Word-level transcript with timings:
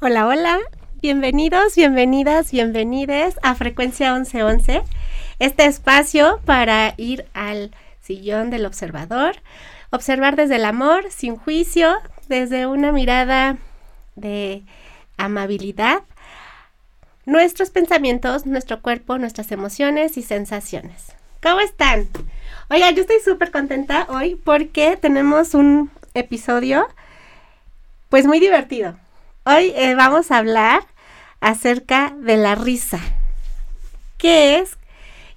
Hola, 0.00 0.26
hola. 0.26 0.58
Bienvenidos, 1.00 1.76
bienvenidas, 1.76 2.50
bienvenides 2.50 3.36
a 3.42 3.54
Frecuencia 3.54 4.12
1111. 4.12 4.82
Este 5.38 5.64
espacio 5.66 6.40
para 6.44 6.94
ir 6.96 7.26
al 7.32 7.70
sillón 8.00 8.50
del 8.50 8.66
observador, 8.66 9.36
observar 9.90 10.34
desde 10.34 10.56
el 10.56 10.64
amor, 10.64 11.10
sin 11.10 11.36
juicio, 11.36 11.94
desde 12.28 12.66
una 12.66 12.90
mirada 12.90 13.56
de 14.16 14.64
amabilidad, 15.16 16.02
nuestros 17.24 17.70
pensamientos, 17.70 18.46
nuestro 18.46 18.82
cuerpo, 18.82 19.16
nuestras 19.16 19.52
emociones 19.52 20.18
y 20.18 20.22
sensaciones. 20.22 21.14
¿Cómo 21.40 21.60
están? 21.60 22.08
Oiga, 22.68 22.90
yo 22.90 23.02
estoy 23.02 23.20
súper 23.24 23.52
contenta 23.52 24.06
hoy 24.10 24.34
porque 24.34 24.98
tenemos 25.00 25.54
un 25.54 25.90
episodio 26.14 26.88
pues 28.10 28.26
muy 28.26 28.40
divertido. 28.40 28.96
Hoy 29.46 29.74
eh, 29.76 29.94
vamos 29.94 30.30
a 30.30 30.38
hablar 30.38 30.86
acerca 31.40 32.14
de 32.18 32.38
la 32.38 32.54
risa. 32.54 32.98
¿Qué 34.16 34.58
es? 34.58 34.78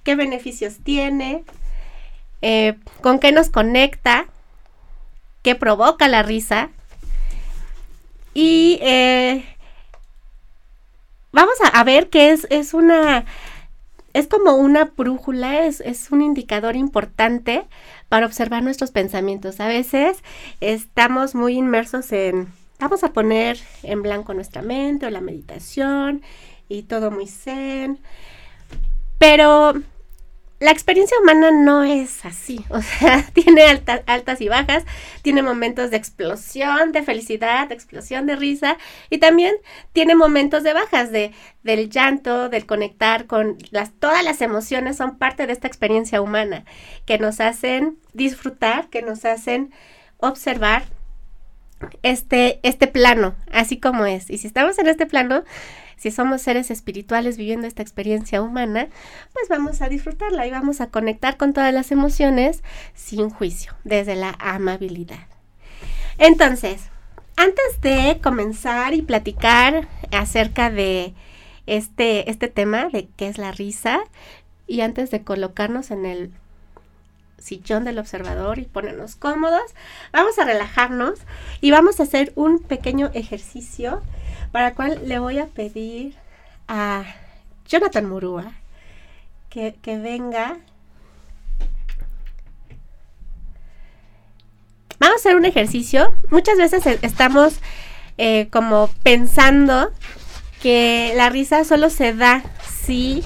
¿Qué 0.02 0.14
beneficios 0.14 0.78
tiene? 0.82 1.44
Eh, 2.40 2.78
¿Con 3.02 3.18
qué 3.18 3.32
nos 3.32 3.50
conecta? 3.50 4.24
¿Qué 5.42 5.54
provoca 5.56 6.08
la 6.08 6.22
risa? 6.22 6.70
Y 8.32 8.78
eh, 8.80 9.44
vamos 11.30 11.58
a, 11.70 11.84
ver 11.84 12.08
que 12.08 12.30
es, 12.30 12.46
es 12.48 12.72
una 12.72 13.26
es 14.14 14.26
como 14.26 14.54
una 14.54 14.86
brújula, 14.86 15.66
es, 15.66 15.82
es, 15.82 16.10
un 16.10 16.22
indicador 16.22 16.76
importante 16.76 17.66
para 18.08 18.24
observar 18.24 18.62
nuestros 18.62 18.90
pensamientos. 18.90 19.60
A 19.60 19.68
veces 19.68 20.24
estamos 20.60 21.34
muy 21.34 21.58
inmersos 21.58 22.10
en, 22.12 22.48
vamos 22.78 23.04
a 23.04 23.12
poner 23.12 23.58
en 23.82 24.02
blanco 24.02 24.34
nuestra 24.34 24.62
mente 24.62 25.06
o 25.06 25.10
la 25.10 25.20
meditación 25.20 26.22
y 26.68 26.82
todo 26.84 27.10
muy 27.10 27.26
zen, 27.26 27.98
pero 29.18 29.74
la 30.60 30.72
experiencia 30.72 31.16
humana 31.20 31.50
no 31.52 31.84
es 31.84 32.24
así, 32.24 32.64
o 32.70 32.82
sea, 32.82 33.24
tiene 33.32 33.62
altas 34.06 34.40
y 34.40 34.48
bajas, 34.48 34.84
tiene 35.22 35.42
momentos 35.42 35.90
de 35.90 35.96
explosión, 35.96 36.92
de 36.92 37.02
felicidad, 37.02 37.68
de 37.68 37.74
explosión 37.74 38.26
de 38.26 38.36
risa 38.36 38.76
y 39.10 39.18
también 39.18 39.54
tiene 39.92 40.14
momentos 40.14 40.62
de 40.62 40.72
bajas, 40.72 41.12
de, 41.12 41.32
del 41.62 41.90
llanto, 41.90 42.48
del 42.48 42.66
conectar 42.66 43.26
con 43.26 43.56
las, 43.70 43.92
todas 43.92 44.24
las 44.24 44.40
emociones 44.40 44.96
son 44.96 45.18
parte 45.18 45.46
de 45.46 45.52
esta 45.52 45.68
experiencia 45.68 46.20
humana 46.20 46.64
que 47.06 47.18
nos 47.18 47.40
hacen 47.40 47.98
disfrutar, 48.12 48.88
que 48.88 49.02
nos 49.02 49.24
hacen 49.24 49.72
observar 50.18 50.84
este, 52.02 52.60
este 52.62 52.86
plano, 52.86 53.34
así 53.52 53.78
como 53.78 54.06
es. 54.06 54.30
Y 54.30 54.38
si 54.38 54.46
estamos 54.46 54.78
en 54.78 54.88
este 54.88 55.06
plano, 55.06 55.44
si 55.96 56.10
somos 56.10 56.42
seres 56.42 56.70
espirituales 56.70 57.36
viviendo 57.36 57.66
esta 57.66 57.82
experiencia 57.82 58.42
humana, 58.42 58.88
pues 59.32 59.48
vamos 59.48 59.82
a 59.82 59.88
disfrutarla 59.88 60.46
y 60.46 60.50
vamos 60.50 60.80
a 60.80 60.90
conectar 60.90 61.36
con 61.36 61.52
todas 61.52 61.74
las 61.74 61.90
emociones 61.90 62.62
sin 62.94 63.30
juicio, 63.30 63.74
desde 63.84 64.14
la 64.14 64.36
amabilidad. 64.38 65.26
Entonces, 66.18 66.82
antes 67.36 67.80
de 67.80 68.20
comenzar 68.22 68.94
y 68.94 69.02
platicar 69.02 69.88
acerca 70.12 70.70
de 70.70 71.14
este, 71.66 72.30
este 72.30 72.48
tema 72.48 72.88
de 72.88 73.08
qué 73.16 73.28
es 73.28 73.38
la 73.38 73.52
risa, 73.52 74.00
y 74.68 74.82
antes 74.82 75.10
de 75.10 75.24
colocarnos 75.24 75.90
en 75.90 76.04
el 76.04 76.30
sillón 77.38 77.84
del 77.84 77.98
observador 77.98 78.58
y 78.58 78.64
ponernos 78.64 79.16
cómodos, 79.16 79.74
vamos 80.12 80.38
a 80.38 80.44
relajarnos 80.44 81.20
y 81.60 81.70
vamos 81.70 82.00
a 82.00 82.04
hacer 82.04 82.32
un 82.34 82.58
pequeño 82.60 83.10
ejercicio 83.14 84.02
para 84.52 84.68
el 84.68 84.74
cual 84.74 85.00
le 85.06 85.18
voy 85.18 85.38
a 85.38 85.46
pedir 85.46 86.14
a 86.66 87.04
Jonathan 87.66 88.06
Murúa 88.06 88.52
que, 89.82 89.98
venga. 89.98 90.58
Vamos 95.00 95.16
a 95.16 95.18
hacer 95.18 95.36
un 95.36 95.44
ejercicio. 95.44 96.14
Muchas 96.30 96.58
veces 96.58 96.86
e, 96.86 96.98
estamos 97.02 97.60
eh, 98.18 98.48
como 98.50 98.88
pensando 99.02 99.90
que 100.60 101.12
la 101.16 101.28
risa 101.30 101.64
solo 101.64 101.88
se 101.90 102.14
da 102.14 102.42
si 102.68 103.22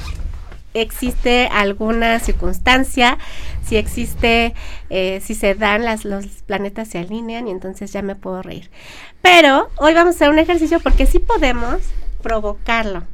existe 0.75 1.49
alguna 1.53 2.19
circunstancia, 2.19 3.19
si 3.65 3.77
existe, 3.77 4.55
eh, 4.91 5.21
si 5.23 5.35
se 5.35 5.55
dan 5.55 5.85
las, 5.85 6.05
los 6.05 6.27
planetas 6.47 6.89
se 6.89 6.99
alinean 6.99 7.49
y 7.49 7.51
entonces 7.51 7.93
ya 7.93 8.03
me 8.03 8.15
puedo 8.15 8.43
reír. 8.43 8.71
Pero 9.21 9.71
hoy 9.77 9.95
vamos 9.95 10.15
a 10.15 10.17
hacer 10.17 10.31
un 10.31 10.39
ejercicio 10.39 10.81
porque 10.81 11.07
sí 11.07 11.19
podemos 11.19 11.79
provocarlo. 12.23 13.05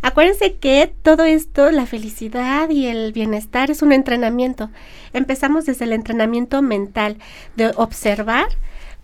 Acuérdense 0.00 0.54
que 0.54 0.92
todo 1.02 1.24
esto, 1.24 1.70
la 1.70 1.86
felicidad 1.86 2.70
y 2.70 2.86
el 2.86 3.12
bienestar 3.12 3.70
es 3.70 3.82
un 3.82 3.92
entrenamiento. 3.92 4.70
Empezamos 5.12 5.66
desde 5.66 5.86
el 5.86 5.92
entrenamiento 5.92 6.62
mental, 6.62 7.18
de 7.56 7.72
observar 7.76 8.46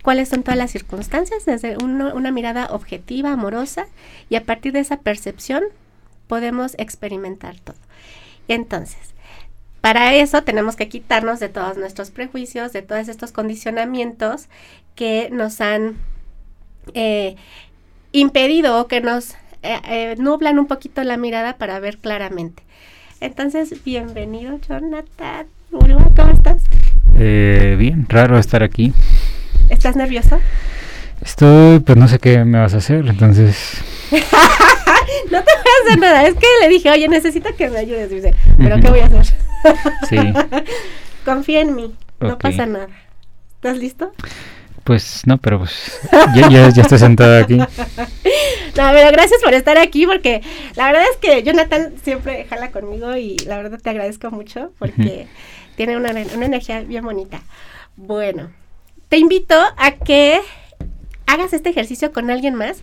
cuáles 0.03 0.29
son 0.29 0.43
todas 0.43 0.57
las 0.57 0.71
circunstancias 0.71 1.45
desde 1.45 1.77
una 1.83 2.31
mirada 2.31 2.67
objetiva, 2.67 3.33
amorosa, 3.33 3.87
y 4.29 4.35
a 4.35 4.43
partir 4.43 4.71
de 4.71 4.79
esa 4.79 4.97
percepción 4.97 5.63
podemos 6.27 6.75
experimentar 6.77 7.59
todo. 7.59 7.77
Entonces, 8.47 9.15
para 9.85 10.15
eso 10.15 10.43
tenemos 10.43 10.75
que 10.75 10.89
quitarnos 10.89 11.39
de 11.39 11.47
todos 11.49 11.77
nuestros 11.77 12.09
prejuicios, 12.09 12.73
de 12.73 12.81
todos 12.81 13.07
estos 13.07 13.31
condicionamientos 13.31 14.47
que 14.95 15.29
nos 15.31 15.61
han 15.61 15.97
eh, 16.93 17.35
impedido 18.11 18.81
o 18.81 18.87
que 18.87 19.01
nos 19.01 19.31
eh, 19.61 19.79
eh, 19.87 20.15
nublan 20.17 20.57
un 20.57 20.65
poquito 20.65 21.03
la 21.03 21.17
mirada 21.17 21.57
para 21.57 21.79
ver 21.79 21.97
claramente. 21.99 22.63
Entonces, 23.19 23.83
bienvenido, 23.83 24.59
Jonathan. 24.67 25.47
¿Cómo 25.69 26.31
estás? 26.33 26.63
bien, 27.15 28.07
raro 28.09 28.39
estar 28.39 28.63
aquí. 28.63 28.91
¿Estás 29.69 29.95
nervioso? 29.95 30.39
Estoy, 31.21 31.79
pues 31.79 31.97
no 31.97 32.07
sé 32.07 32.17
qué 32.17 32.43
me 32.43 32.59
vas 32.59 32.73
a 32.73 32.77
hacer, 32.77 33.05
entonces... 33.07 33.83
no 35.31 35.43
te 35.43 35.51
voy 35.51 35.65
a 35.65 35.85
hacer 35.85 35.99
nada. 35.99 36.27
Es 36.27 36.35
que 36.35 36.47
le 36.61 36.69
dije, 36.69 36.89
oye, 36.91 37.07
necesito 37.07 37.55
que 37.55 37.69
me 37.69 37.79
ayudes. 37.79 38.09
Dice, 38.09 38.33
pero 38.57 38.79
¿qué 38.79 38.89
voy 38.89 38.99
a 38.99 39.05
hacer? 39.05 39.25
sí. 40.09 40.17
Confía 41.25 41.61
en 41.61 41.75
mí. 41.75 41.95
No 42.19 42.37
pasa 42.37 42.65
nada. 42.65 42.87
¿Estás 43.55 43.77
listo? 43.77 44.13
Pues 44.83 45.23
no, 45.25 45.39
pero 45.39 45.57
pues 45.57 45.99
ya, 46.35 46.49
ya, 46.49 46.81
estoy 46.81 46.99
sentado 46.99 47.43
aquí. 47.43 47.57
No, 48.77 48.83
pero 48.91 49.09
gracias 49.09 49.41
por 49.41 49.53
estar 49.53 49.77
aquí 49.77 50.05
porque 50.05 50.41
la 50.75 50.87
verdad 50.87 51.05
es 51.09 51.15
que 51.15 51.43
Jonathan 51.43 51.93
siempre 52.03 52.43
jala 52.43 52.71
conmigo 52.71 53.15
y 53.15 53.37
la 53.47 53.55
verdad 53.55 53.79
te 53.81 53.89
agradezco 53.89 54.31
mucho 54.31 54.73
porque 54.77 55.27
tiene 55.77 55.95
una, 55.95 56.11
una 56.11 56.45
energía 56.45 56.81
bien 56.81 57.05
bonita. 57.05 57.41
Bueno, 57.95 58.51
te 59.07 59.17
invito 59.17 59.55
a 59.77 59.91
que 59.91 60.41
hagas 61.25 61.53
este 61.53 61.69
ejercicio 61.69 62.11
con 62.11 62.29
alguien 62.29 62.55
más. 62.55 62.81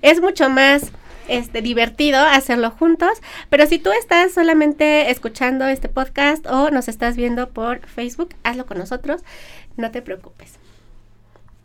Es 0.00 0.22
mucho 0.22 0.48
más 0.48 0.90
este, 1.28 1.62
divertido 1.62 2.20
hacerlo 2.20 2.70
juntos, 2.70 3.18
pero 3.50 3.66
si 3.66 3.78
tú 3.78 3.90
estás 3.92 4.32
solamente 4.32 5.10
escuchando 5.10 5.66
este 5.66 5.88
podcast 5.88 6.46
o 6.46 6.70
nos 6.70 6.88
estás 6.88 7.16
viendo 7.16 7.50
por 7.50 7.86
Facebook, 7.86 8.34
hazlo 8.44 8.66
con 8.66 8.78
nosotros, 8.78 9.22
no 9.76 9.90
te 9.90 10.02
preocupes. 10.02 10.52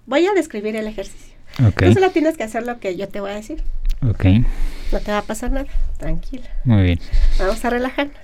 Voy 0.06 0.26
a 0.28 0.34
describir 0.34 0.76
el 0.76 0.88
ejercicio. 0.88 1.36
Okay. 1.68 1.90
No 1.90 1.94
solo 1.94 2.12
tienes 2.12 2.38
que 2.38 2.44
hacer 2.44 2.66
lo 2.66 2.80
que 2.80 2.96
yo 2.96 3.08
te 3.08 3.20
voy 3.20 3.32
a 3.32 3.36
decir. 3.36 3.62
Ok. 4.08 4.26
No 4.92 5.00
te 5.00 5.12
va 5.12 5.20
a 5.20 5.24
pasar 5.24 5.52
nada, 5.52 5.68
tranquila. 5.98 6.50
Muy 6.64 6.84
bien. 6.84 7.00
Vamos 7.38 7.64
a 7.64 7.70
relajarnos. 7.70 8.16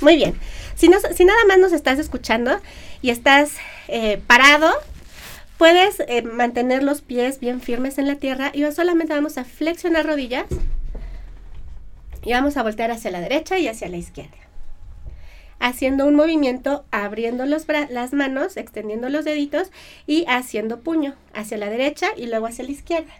Muy 0.00 0.16
bien. 0.16 0.34
Si, 0.74 0.88
no, 0.88 0.98
si 1.14 1.24
nada 1.24 1.38
más 1.46 1.58
nos 1.58 1.72
estás 1.72 1.98
escuchando 1.98 2.58
y 3.02 3.10
estás 3.10 3.52
eh, 3.88 4.20
parado, 4.26 4.72
Puedes 5.60 6.00
eh, 6.08 6.22
mantener 6.22 6.82
los 6.82 7.02
pies 7.02 7.38
bien 7.38 7.60
firmes 7.60 7.98
en 7.98 8.06
la 8.06 8.14
tierra 8.14 8.50
y 8.54 8.64
solamente 8.72 9.12
vamos 9.12 9.36
a 9.36 9.44
flexionar 9.44 10.06
rodillas 10.06 10.46
y 12.22 12.32
vamos 12.32 12.56
a 12.56 12.62
voltear 12.62 12.90
hacia 12.90 13.10
la 13.10 13.20
derecha 13.20 13.58
y 13.58 13.68
hacia 13.68 13.90
la 13.90 13.98
izquierda. 13.98 14.38
Haciendo 15.58 16.06
un 16.06 16.14
movimiento, 16.16 16.86
abriendo 16.90 17.44
los 17.44 17.66
las 17.90 18.14
manos, 18.14 18.56
extendiendo 18.56 19.10
los 19.10 19.26
deditos 19.26 19.70
y 20.06 20.24
haciendo 20.28 20.80
puño 20.80 21.14
hacia 21.34 21.58
la 21.58 21.68
derecha 21.68 22.06
y 22.16 22.28
luego 22.28 22.46
hacia 22.46 22.64
la 22.64 22.70
izquierda. 22.70 23.12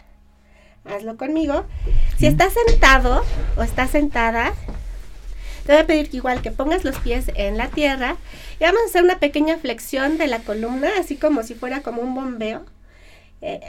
Hazlo 0.86 1.18
conmigo. 1.18 1.66
Si 2.16 2.26
estás 2.26 2.54
sentado 2.54 3.22
o 3.58 3.62
estás 3.62 3.90
sentada, 3.90 4.54
te 5.64 5.72
voy 5.72 5.82
a 5.82 5.86
pedir 5.86 6.10
que 6.10 6.18
igual 6.18 6.42
que 6.42 6.50
pongas 6.50 6.84
los 6.84 6.98
pies 6.98 7.30
en 7.34 7.56
la 7.56 7.68
tierra 7.68 8.16
y 8.58 8.64
vamos 8.64 8.80
a 8.82 8.86
hacer 8.86 9.02
una 9.02 9.18
pequeña 9.18 9.56
flexión 9.58 10.18
de 10.18 10.26
la 10.26 10.40
columna, 10.40 10.90
así 10.98 11.16
como 11.16 11.42
si 11.42 11.54
fuera 11.54 11.82
como 11.82 12.02
un 12.02 12.14
bombeo. 12.14 12.64
Eh, 13.42 13.60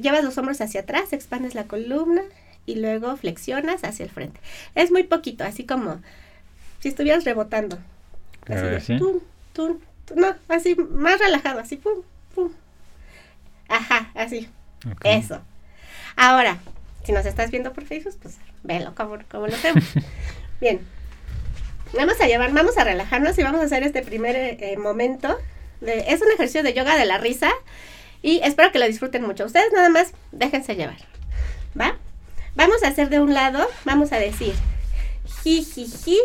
llevas 0.00 0.24
los 0.24 0.38
hombros 0.38 0.60
hacia 0.60 0.80
atrás, 0.80 1.12
expandes 1.12 1.54
la 1.54 1.64
columna 1.64 2.22
y 2.66 2.76
luego 2.76 3.16
flexionas 3.16 3.84
hacia 3.84 4.04
el 4.04 4.10
frente. 4.10 4.40
Es 4.74 4.90
muy 4.90 5.02
poquito, 5.02 5.44
así 5.44 5.64
como 5.64 6.00
si 6.80 6.88
estuvieras 6.88 7.24
rebotando. 7.24 7.78
Así, 8.48 8.98
no, 10.14 10.34
así 10.48 10.74
más 10.74 11.18
relajado, 11.18 11.60
así, 11.60 11.76
pum, 11.76 12.02
pum. 12.34 12.50
Ajá, 13.68 14.10
así. 14.14 14.48
Eso. 15.02 15.40
Ahora, 16.16 16.58
Si 17.04 17.12
nos 17.12 17.26
estás 17.26 17.50
viendo 17.50 17.74
por 17.74 17.84
Facebook, 17.84 18.16
pues 18.22 18.38
velo 18.62 18.94
como, 18.94 19.18
como 19.30 19.46
lo 19.46 19.54
hacemos. 19.54 19.84
Bien. 20.60 20.80
Vamos 21.96 22.20
a 22.20 22.26
llevar, 22.26 22.52
vamos 22.52 22.76
a 22.76 22.84
relajarnos 22.84 23.38
y 23.38 23.42
vamos 23.42 23.60
a 23.60 23.64
hacer 23.64 23.82
este 23.82 24.02
primer 24.02 24.34
eh, 24.36 24.56
eh, 24.60 24.76
momento. 24.76 25.38
De, 25.80 26.06
es 26.08 26.20
un 26.22 26.28
ejercicio 26.32 26.62
de 26.62 26.74
yoga 26.74 26.96
de 26.96 27.04
la 27.04 27.18
risa 27.18 27.50
y 28.22 28.40
espero 28.42 28.72
que 28.72 28.78
lo 28.78 28.86
disfruten 28.86 29.22
mucho. 29.22 29.44
Ustedes 29.44 29.72
nada 29.72 29.88
más 29.88 30.12
déjense 30.32 30.76
llevar. 30.76 30.96
¿Va? 31.78 31.96
Vamos 32.56 32.82
a 32.82 32.88
hacer 32.88 33.10
de 33.10 33.20
un 33.20 33.34
lado, 33.34 33.66
vamos 33.84 34.12
a 34.12 34.18
decir 34.18 34.54
ji, 35.42 35.62
ji, 35.64 35.86
ji 35.86 36.18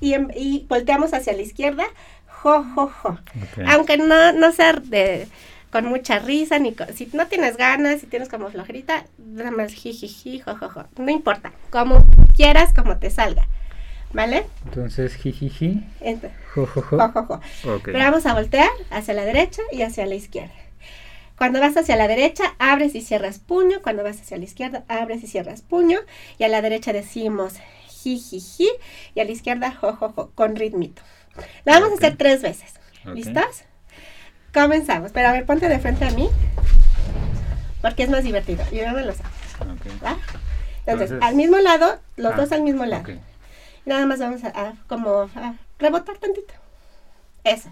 y, 0.00 0.14
em, 0.14 0.28
y 0.34 0.66
volteamos 0.68 1.12
hacia 1.12 1.32
la 1.32 1.42
izquierda, 1.42 1.84
jo, 2.26 2.64
jo, 2.74 2.92
jo. 3.02 3.18
Aunque 3.66 3.98
no, 3.98 4.32
no 4.32 4.52
sea 4.52 4.72
de 4.72 5.28
con 5.70 5.84
mucha 5.84 6.18
risa, 6.18 6.58
ni 6.58 6.74
si 6.94 7.10
no 7.12 7.26
tienes 7.26 7.56
ganas, 7.56 8.00
si 8.00 8.06
tienes 8.06 8.28
como 8.28 8.50
flojerita, 8.50 9.04
nada 9.18 9.50
más 9.50 9.72
jijiji, 9.72 10.40
jojojo. 10.40 10.84
No 10.96 11.10
importa, 11.10 11.52
como 11.70 12.04
quieras, 12.36 12.72
como 12.72 12.96
te 12.98 13.10
salga. 13.10 13.46
¿Vale? 14.12 14.46
Entonces, 14.64 15.14
jijiji. 15.14 15.84
Jo, 16.54 16.68
Pero 17.84 17.98
vamos 17.98 18.26
a 18.26 18.34
voltear 18.34 18.70
hacia 18.90 19.14
la 19.14 19.24
derecha 19.24 19.62
y 19.70 19.82
hacia 19.82 20.06
la 20.06 20.14
izquierda. 20.14 20.54
Cuando 21.36 21.60
vas 21.60 21.76
hacia 21.76 21.94
la 21.94 22.08
derecha, 22.08 22.54
abres 22.58 22.94
y 22.94 23.00
cierras 23.00 23.38
puño. 23.38 23.80
Cuando 23.82 24.02
vas 24.02 24.20
hacia 24.20 24.38
la 24.38 24.44
izquierda, 24.44 24.84
abres 24.88 25.22
y 25.22 25.26
cierras 25.26 25.62
puño. 25.62 26.00
Y 26.38 26.44
a 26.44 26.48
la 26.48 26.62
derecha 26.62 26.92
decimos 26.92 27.54
jijiji 27.86 28.68
y 29.14 29.20
a 29.20 29.24
la 29.24 29.30
izquierda 29.30 29.72
jojojo, 29.72 30.30
con 30.34 30.56
ritmito. 30.56 31.02
Lo 31.64 31.72
vamos 31.72 31.90
a 31.90 31.94
hacer 31.94 32.16
tres 32.16 32.42
veces. 32.42 32.74
¿Listos? 33.04 33.64
Comenzamos. 34.52 35.12
Pero 35.12 35.28
a 35.28 35.32
ver, 35.32 35.46
ponte 35.46 35.68
de 35.68 35.78
frente 35.78 36.04
a 36.06 36.10
mí. 36.10 36.28
Porque 37.82 38.02
es 38.02 38.10
más 38.10 38.24
divertido. 38.24 38.64
Y 38.72 38.76
me 38.76 39.04
los 39.04 39.20
ojos. 39.20 39.32
Entonces, 40.86 41.18
al 41.20 41.34
mismo 41.36 41.58
lado, 41.58 42.00
los 42.16 42.32
ah, 42.32 42.36
dos 42.36 42.52
al 42.52 42.62
mismo 42.62 42.84
lado. 42.84 43.04
Nada 43.88 44.06
más 44.06 44.20
vamos 44.20 44.44
a, 44.44 44.74
como 44.86 45.28
rebotar 45.78 46.18
tantito. 46.18 46.54
Eso. 47.44 47.70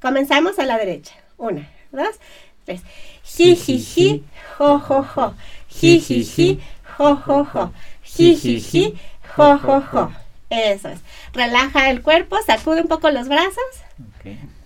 Comenzamos 0.00 0.58
a 0.58 0.66
la 0.66 0.78
derecha. 0.78 1.14
Una, 1.38 1.68
dos, 1.90 2.16
tres. 2.64 2.82
Ji, 3.24 3.56
ji, 3.56 3.78
ji, 3.78 4.24
jo, 4.58 4.78
jo, 4.78 5.02
jo. 5.02 5.34
Ji, 5.68 6.00
ji, 6.00 6.22
ji, 6.22 6.60
jo, 6.98 7.16
jo, 7.16 7.44
jo. 7.44 7.72
Ji, 8.04 8.36
ji, 8.36 8.60
ji, 8.60 8.98
jo, 9.36 9.58
jo, 9.58 9.80
jo. 9.80 10.12
Eso 10.48 10.88
es. 10.88 11.00
Relaja 11.32 11.90
el 11.90 12.02
cuerpo, 12.02 12.36
sacude 12.46 12.82
un 12.82 12.88
poco 12.88 13.10
los 13.10 13.28
brazos. 13.28 13.56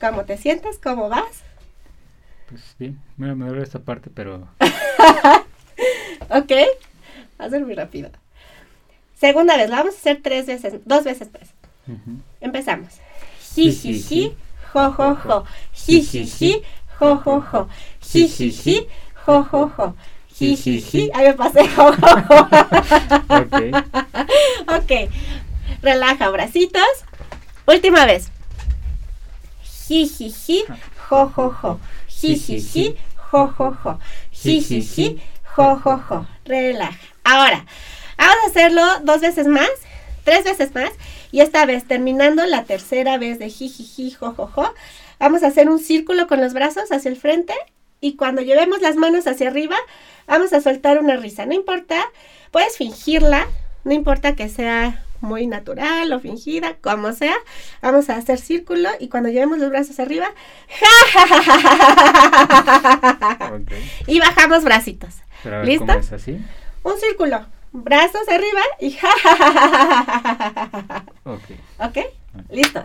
¿Cómo 0.01 0.25
te 0.25 0.37
sientes? 0.37 0.79
¿Cómo 0.79 1.09
vas? 1.09 1.43
Pues 2.49 2.75
bien, 2.79 3.01
me, 3.17 3.35
me 3.35 3.47
duele 3.47 3.63
esta 3.63 3.79
parte, 3.79 4.11
pero... 4.13 4.49
ok, 6.31 6.53
va 7.41 7.45
a 7.45 7.51
ser 7.51 7.65
muy 7.65 7.75
rápido. 7.75 8.11
Segunda 9.21 9.57
vez, 9.57 9.71
vamos 9.71 9.95
a 9.95 9.99
hacer 9.99 10.21
tres 10.23 10.47
veces, 10.47 10.75
dos 10.87 11.05
veces 11.05 11.29
pues. 11.31 11.51
Empezamos. 12.41 12.95
Ji, 13.55 13.71
ji, 13.71 13.93
ji, 13.93 14.37
jo, 14.75 14.95
jo, 14.99 15.19
jo. 15.25 15.45
Ji, 15.87 16.01
ji, 16.01 16.25
ji, 16.25 16.63
jo, 17.01 17.23
jo, 17.27 17.45
jo. 17.53 17.69
Ji, 18.13 18.27
ji, 18.27 18.51
ji, 18.51 18.89
jo, 19.27 19.47
jo, 19.53 19.73
jo. 19.77 19.95
Ji, 20.39 20.57
ji, 20.57 20.81
ji. 20.81 21.11
Ahí 21.13 21.27
me 21.29 21.35
pasé, 21.35 21.67
jo, 21.77 21.93
jo, 21.93 22.13
jo. 22.31 22.47
ok. 23.41 23.55
Ok. 24.79 25.11
Relaja 25.83 26.31
bracitos. 26.31 27.05
Última 27.67 28.07
vez. 28.07 28.31
Ji, 29.89 30.05
ji, 30.07 30.33
ji, 30.47 30.65
jo, 31.11 31.33
jo, 31.37 31.55
jo. 31.63 31.79
Ji, 32.09 32.35
ji, 32.37 32.57
ji, 32.75 32.97
jo, 33.33 33.53
jo, 33.59 33.77
jo. 33.85 33.99
Ji, 34.33 34.61
ji, 34.61 34.81
ji, 34.81 35.21
jo, 35.59 35.81
jo, 35.85 36.03
jo. 36.11 36.27
Relaja. 36.47 36.97
Ahora, 37.25 37.65
vamos 38.27 38.45
a 38.45 38.49
hacerlo 38.49 38.83
dos 39.03 39.21
veces 39.21 39.47
más, 39.47 39.71
tres 40.25 40.45
veces 40.45 40.75
más. 40.75 40.91
Y 41.33 41.41
esta 41.41 41.65
vez, 41.65 41.85
terminando 41.85 42.45
la 42.47 42.65
tercera 42.65 43.19
vez 43.19 43.39
de 43.39 43.51
ji, 43.51 43.69
ji, 43.69 43.85
ji, 43.85 44.11
jo, 44.11 44.35
jo, 44.35 44.47
jo, 44.47 44.75
vamos 45.19 45.43
a 45.43 45.49
hacer 45.49 45.69
un 45.69 45.79
círculo 45.79 46.27
con 46.27 46.41
los 46.41 46.53
brazos 46.53 46.91
hacia 46.91 47.11
el 47.11 47.17
frente. 47.17 47.55
Y 48.01 48.17
cuando 48.17 48.43
llevemos 48.43 48.81
las 48.81 48.97
manos 48.97 49.27
hacia 49.27 49.49
arriba, 49.49 49.77
vamos 50.27 50.53
a 50.53 50.61
soltar 50.61 50.99
una 50.99 51.17
risa. 51.17 51.47
No 51.47 51.55
importa, 51.55 52.03
puedes 52.51 52.77
fingirla, 52.77 53.47
no 53.85 53.93
importa 53.93 54.35
que 54.35 54.49
sea 54.49 55.05
muy 55.21 55.47
natural 55.47 56.13
o 56.13 56.21
fingida, 56.21 56.77
como 56.81 57.13
sea. 57.13 57.37
Vamos 57.83 58.11
a 58.11 58.17
hacer 58.17 58.39
círculo 58.39 58.89
y 58.99 59.09
cuando 59.09 59.29
llevemos 59.29 59.59
los 59.59 59.71
brazos 59.71 60.01
arriba, 60.01 60.27
y 64.07 64.19
bajamos 64.19 64.65
bracitos. 64.65 65.15
¿Listo? 65.65 65.93
es 65.93 66.13
así? 66.13 66.39
Un 66.83 66.99
círculo, 66.99 67.47
brazos 67.73 68.29
arriba 68.29 68.63
y 68.81 68.97
ok. 71.25 71.43
¿Ok? 71.79 71.99
Listo. 72.51 72.85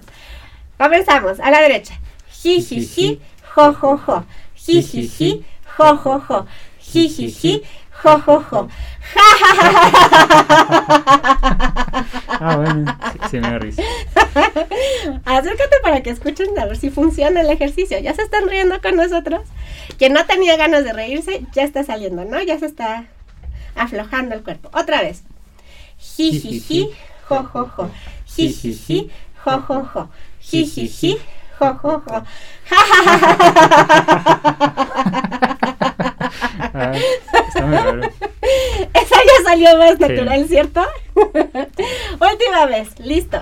Comenzamos 0.78 1.40
a 1.40 1.52
la 1.52 1.62
derecha. 1.62 1.94
Ji, 2.42 2.62
ji, 2.62 2.86
ji, 2.86 3.22
jo, 3.56 3.74
jo, 3.74 3.98
jo. 3.98 4.24
Ji, 4.56 4.82
ji, 4.82 5.08
ji, 5.08 5.46
jo, 5.78 5.98
jo, 5.98 6.20
jo. 6.20 6.46
Ji, 6.80 7.08
ji, 7.08 7.28
ji, 7.30 7.64
jo, 8.04 8.18
jo, 8.20 8.44
jo. 8.52 8.70
ah, 12.40 12.56
bueno, 12.58 12.98
sí, 13.30 13.40
me 13.40 13.52
da 13.52 13.60
risa. 13.60 13.82
Acércate 15.26 15.80
para 15.82 16.02
que 16.02 16.10
escuchen 16.10 16.58
a 16.60 16.66
ver 16.66 16.78
si 16.78 16.90
funciona 16.90 17.42
el 17.42 17.50
ejercicio. 17.50 17.98
Ya 18.00 18.14
se 18.14 18.24
están 18.24 18.48
riendo 18.50 18.82
con 18.82 18.96
nosotros. 18.96 19.42
Quien 19.98 20.14
no 20.14 20.26
tenía 20.26 20.58
ganas 20.58 20.84
de 20.84 20.94
reírse, 20.94 21.46
ya 21.54 21.64
está 21.64 21.84
saliendo, 21.84 22.26
¿no? 22.26 22.42
Ya 22.42 22.60
se 22.60 22.66
está 22.66 23.06
aflojando 23.76 24.36
el 24.36 24.44
cuerpo. 24.44 24.70
Otra 24.74 25.02
vez. 25.02 25.24
Ji, 26.18 26.32
ji, 26.32 26.60
ji, 26.60 26.90
jo, 27.30 27.50
jo, 27.54 27.72
jo. 27.78 27.92
Ji, 28.36 28.48
ji, 28.48 28.74
ji, 28.88 29.12
jo, 29.46 29.66
jo, 29.70 29.88
jo. 29.94 30.10
Ji, 30.42 30.64
ji, 30.66 30.88
ji, 30.88 31.18
jo, 31.60 31.80
jo, 31.84 32.04
jo. 32.08 32.24
Ah, 36.78 36.92
está 37.48 37.66
muy 37.66 37.78
raro. 37.78 38.02
Esa 38.94 39.16
ya 39.16 39.44
salió 39.44 39.78
más 39.78 40.00
natural, 40.00 40.48
¿cierto? 40.48 40.82
Última 41.16 42.66
vez, 42.66 43.00
listo. 43.00 43.42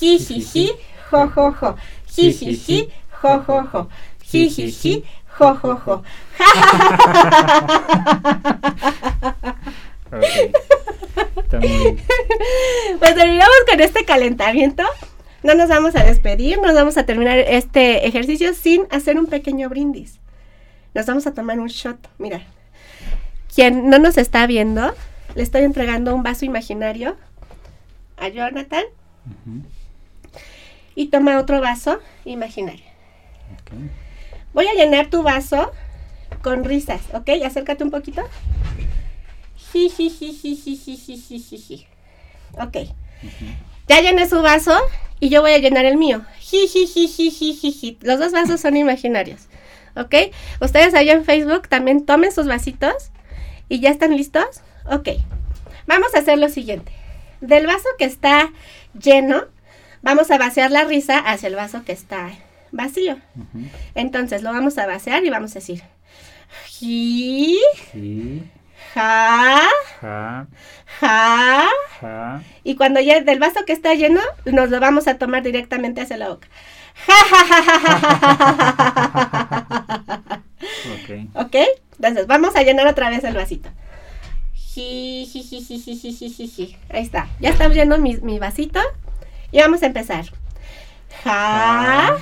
Ji, 0.00 0.18
ji, 0.18 0.40
ji, 0.40 0.72
jo, 1.12 1.32
jo, 1.36 1.54
jo. 1.60 1.76
Ji, 2.14 2.32
ji, 2.32 2.56
ji, 2.56 2.88
jo, 3.22 3.44
jo, 3.46 3.68
jo. 3.72 3.88
Ji, 4.32 4.48
ji, 4.48 4.70
ji, 4.70 5.04
jo, 5.38 5.54
jo, 5.54 5.76
jo. 5.76 6.02
okay. 10.12 10.52
Pues 12.98 13.14
terminamos 13.14 13.56
con 13.70 13.80
este 13.80 14.04
calentamiento. 14.04 14.82
No 15.42 15.54
nos 15.54 15.68
vamos 15.68 15.94
a 15.94 16.04
despedir, 16.04 16.60
nos 16.60 16.74
vamos 16.74 16.96
a 16.96 17.04
terminar 17.04 17.38
este 17.38 18.06
ejercicio 18.06 18.54
sin 18.54 18.86
hacer 18.90 19.18
un 19.18 19.26
pequeño 19.26 19.68
brindis. 19.68 20.18
Nos 20.94 21.06
vamos 21.06 21.26
a 21.26 21.34
tomar 21.34 21.60
un 21.60 21.68
shot. 21.68 22.08
Mira, 22.18 22.42
quien 23.54 23.90
no 23.90 23.98
nos 23.98 24.18
está 24.18 24.46
viendo, 24.46 24.94
le 25.34 25.42
estoy 25.42 25.62
entregando 25.62 26.14
un 26.14 26.22
vaso 26.22 26.44
imaginario 26.44 27.16
a 28.16 28.28
Jonathan. 28.28 28.84
Y 30.94 31.08
toma 31.08 31.38
otro 31.38 31.60
vaso 31.60 32.00
imaginario. 32.24 32.84
Voy 34.56 34.66
a 34.68 34.72
llenar 34.72 35.10
tu 35.10 35.22
vaso 35.22 35.70
con 36.42 36.64
risas, 36.64 37.02
¿ok? 37.12 37.28
Acércate 37.44 37.84
un 37.84 37.90
poquito. 37.90 38.22
Ok. 42.58 42.88
Ya 43.86 44.00
llené 44.00 44.26
su 44.26 44.40
vaso 44.40 44.74
y 45.20 45.28
yo 45.28 45.42
voy 45.42 45.52
a 45.52 45.58
llenar 45.58 45.84
el 45.84 45.98
mío. 45.98 46.24
Los 48.00 48.18
dos 48.18 48.32
vasos 48.32 48.58
son 48.58 48.78
imaginarios. 48.78 49.42
¿Ok? 49.94 50.14
Ustedes 50.62 50.94
allá 50.94 51.12
en 51.12 51.26
Facebook 51.26 51.68
también 51.68 52.06
tomen 52.06 52.32
sus 52.32 52.46
vasitos 52.46 53.10
¿Y 53.68 53.80
ya 53.80 53.90
están 53.90 54.16
listos? 54.16 54.62
Ok. 54.86 55.10
Vamos 55.86 56.14
a 56.14 56.20
hacer 56.20 56.38
lo 56.38 56.48
siguiente. 56.48 56.92
Del 57.42 57.66
vaso 57.66 57.88
que 57.98 58.06
está 58.06 58.50
lleno, 58.98 59.44
vamos 60.00 60.30
a 60.30 60.38
vaciar 60.38 60.70
la 60.70 60.84
risa 60.84 61.18
hacia 61.18 61.48
el 61.48 61.56
vaso 61.56 61.84
que 61.84 61.92
está 61.92 62.30
vacío. 62.76 63.18
Entonces 63.94 64.42
lo 64.42 64.52
vamos 64.52 64.78
a 64.78 64.86
vaciar 64.86 65.24
y 65.24 65.30
vamos 65.30 65.52
a 65.52 65.54
decir 65.60 65.82
ji, 66.78 67.58
ja, 68.94 69.68
ja, 70.00 70.46
ja, 72.00 72.42
Y 72.64 72.76
cuando 72.76 73.00
ya 73.00 73.20
del 73.20 73.38
vaso 73.38 73.64
que 73.66 73.72
está 73.72 73.94
lleno, 73.94 74.20
nos 74.44 74.70
lo 74.70 74.80
vamos 74.80 75.08
a 75.08 75.18
tomar 75.18 75.42
directamente 75.42 76.00
hacia 76.00 76.16
la 76.16 76.28
boca. 76.28 76.48
Ja, 77.06 77.14
ja, 77.30 77.44
ja, 77.44 77.62
ja, 77.62 77.78
ja, 77.80 79.20
ja, 80.18 80.42
Ok. 80.94 81.08
Ok. 81.34 81.56
Entonces, 81.96 82.26
vamos 82.26 82.56
a 82.56 82.62
llenar 82.62 82.86
otra 82.86 83.10
vez 83.10 83.24
el 83.24 83.34
vasito. 83.34 83.68
Ahí 86.90 87.02
está. 87.02 87.28
Ya 87.40 87.50
está 87.50 87.68
lleno 87.68 87.98
mi, 87.98 88.16
mi 88.18 88.38
vasito. 88.38 88.80
Y 89.50 89.60
vamos 89.60 89.82
a 89.82 89.86
empezar. 89.86 90.26
Ja, 91.24 92.16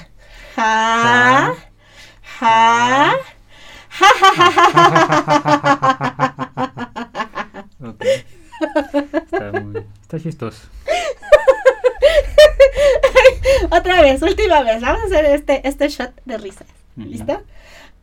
ja, 0.56 1.54
ja, 2.40 2.40
ja, 2.40 3.14
ja, 3.90 4.08
ja, 4.20 4.50
ja, 4.50 4.64
chistoso. 10.22 10.68
Otra 13.70 14.02
vez, 14.02 14.20
última 14.22 14.62
vez. 14.62 14.80
Vamos 14.80 15.02
a 15.02 15.06
hacer 15.06 15.24
este, 15.26 15.66
este 15.66 15.88
shot 15.88 16.12
de 16.24 16.38
risas. 16.38 16.68
¿Listo? 16.96 17.42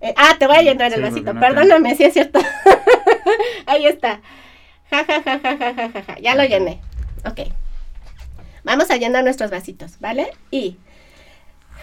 Eh, 0.01 0.13
ah, 0.17 0.35
te 0.37 0.45
voy 0.47 0.57
a 0.57 0.61
llenar 0.61 0.93
el 0.93 1.01
vasito. 1.01 1.33
Perdóname, 1.39 1.95
si 1.95 2.03
es 2.03 2.13
cierto. 2.13 2.41
Ahí 3.65 3.85
está. 3.85 4.19
Ja, 4.89 5.05
ja, 5.05 5.21
ja, 5.21 5.39
ja, 5.39 5.57
ja, 5.57 5.73
ja, 5.73 5.89
ja, 6.03 6.19
Ya 6.19 6.35
lo 6.35 6.43
llené. 6.43 6.81
Ok. 7.25 7.39
Vamos 8.63 8.91
a 8.91 8.97
llenar 8.97 9.23
nuestros 9.23 9.49
vasitos, 9.51 9.99
¿vale? 9.99 10.31
Y. 10.51 10.77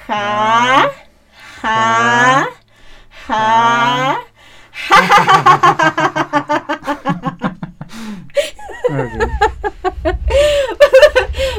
Ja. 0.08 0.90
Ja. 1.60 2.48
Ja. 3.26 4.20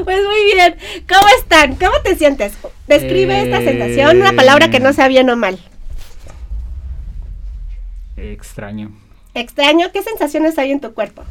Pues 0.03 0.25
muy 0.25 0.53
bien. 0.53 0.75
¿Cómo 1.07 1.27
están? 1.37 1.75
¿Cómo 1.75 2.01
te 2.03 2.15
sientes? 2.15 2.57
Describe 2.87 3.43
esta 3.43 3.59
sensación, 3.59 4.17
una 4.19 4.33
palabra 4.33 4.71
que 4.71 4.79
no 4.79 4.93
sea 4.93 5.07
bien 5.07 5.29
o 5.29 5.35
mal. 5.35 5.59
Extraño. 8.17 8.91
Extraño, 9.35 9.91
¿qué 9.93 10.01
sensaciones 10.01 10.57
hay 10.57 10.71
en 10.71 10.79
tu 10.79 10.95
cuerpo? 10.95 11.23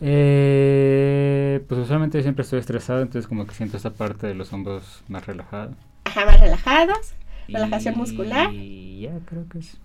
Eh, 0.00 1.62
pues 1.68 1.80
usualmente 1.80 2.22
siempre 2.22 2.44
estoy 2.44 2.60
estresado, 2.60 3.02
entonces 3.02 3.28
como 3.28 3.46
que 3.46 3.54
siento 3.54 3.76
esta 3.76 3.90
parte 3.90 4.26
de 4.26 4.34
los 4.34 4.50
hombros 4.54 5.02
más 5.08 5.26
relajada. 5.26 5.72
Ajá, 6.10 6.26
más 6.26 6.40
relajados, 6.40 7.12
relajación 7.46 7.96
muscular. 7.96 8.52
Y 8.52 9.02
ya, 9.02 9.12
creo 9.26 9.48
que 9.48 9.60
es. 9.60 9.76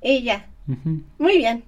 Y 0.00 0.22
ya. 0.22 0.46
Muy 1.18 1.38
bien. 1.38 1.64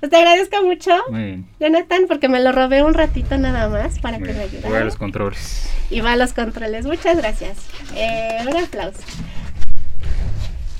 Pues 0.00 0.10
te 0.10 0.16
agradezco 0.16 0.62
mucho, 0.62 0.92
Muy 1.10 1.24
bien. 1.24 1.48
Jonathan, 1.60 2.04
porque 2.08 2.28
me 2.28 2.40
lo 2.40 2.52
robé 2.52 2.82
un 2.82 2.94
ratito 2.94 3.36
nada 3.36 3.68
más 3.68 3.98
para 3.98 4.18
que 4.18 4.32
me 4.32 4.40
ayudara. 4.40 4.68
Voy 4.68 4.78
a 4.78 4.84
los 4.84 4.96
controles. 4.96 5.70
Y 5.90 6.00
va 6.00 6.12
a 6.12 6.16
los 6.16 6.32
controles. 6.32 6.86
Muchas 6.86 7.18
gracias. 7.18 7.58
Eh, 7.94 8.38
un 8.48 8.56
aplauso. 8.56 9.02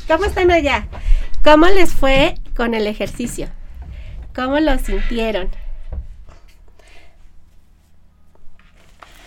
¿Cómo 0.08 0.24
están 0.24 0.50
allá? 0.50 0.86
¿Cómo 1.42 1.66
les 1.66 1.92
fue 1.92 2.36
con 2.56 2.72
el 2.72 2.86
ejercicio? 2.86 3.48
¿Cómo 4.34 4.58
lo 4.58 4.78
sintieron? 4.78 5.50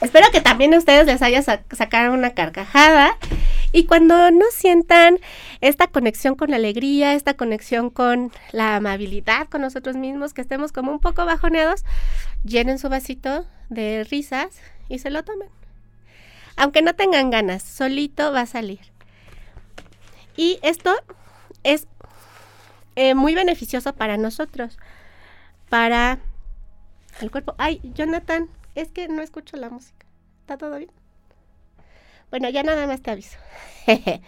Espero 0.02 0.28
que 0.32 0.42
también 0.42 0.74
a 0.74 0.78
ustedes 0.78 1.08
les 1.08 1.22
haya 1.22 1.42
sacado 1.42 2.14
una 2.14 2.32
carcajada 2.32 3.18
y 3.72 3.86
cuando 3.86 4.30
no 4.32 4.46
sientan 4.52 5.20
esta 5.60 5.88
conexión 5.88 6.36
con 6.36 6.52
la 6.52 6.58
alegría, 6.58 7.14
esta 7.14 7.34
conexión 7.34 7.90
con 7.90 8.32
la 8.52 8.76
amabilidad 8.76 9.48
con 9.50 9.62
nosotros 9.62 9.96
mismos, 9.96 10.34
que 10.34 10.42
estemos 10.42 10.72
como 10.72 10.92
un 10.92 11.00
poco 11.00 11.26
bajoneados, 11.26 11.84
llenen 12.44 12.80
su 12.80 12.90
vasito 12.90 13.46
de 13.70 14.06
risas 14.10 14.60
y 14.88 15.00
se 15.00 15.10
lo 15.10 15.24
tomen. 15.24 15.50
Aunque 16.56 16.82
no 16.82 16.96
tengan 16.96 17.30
ganas, 17.30 17.64
solito 17.64 18.32
va 18.32 18.42
a 18.42 18.46
salir. 18.46 18.80
Y 20.36 20.60
esto 20.62 20.96
es 21.64 21.88
eh, 22.96 23.16
muy 23.16 23.36
beneficioso 23.36 23.94
para 23.94 24.18
nosotros, 24.18 24.78
para 25.70 26.20
el 27.20 27.32
cuerpo. 27.32 27.56
Ay, 27.58 27.82
Jonathan, 27.96 28.48
es 28.78 28.92
que 28.92 29.08
no 29.08 29.22
escucho 29.24 29.58
la 29.58 29.70
música. 29.70 30.06
¿Está 30.42 30.58
todo 30.58 30.78
bien? 30.78 30.92
Bueno, 32.30 32.48
ya 32.50 32.62
nada 32.62 32.86
más 32.86 33.02
te 33.02 33.12
aviso. 33.12 33.38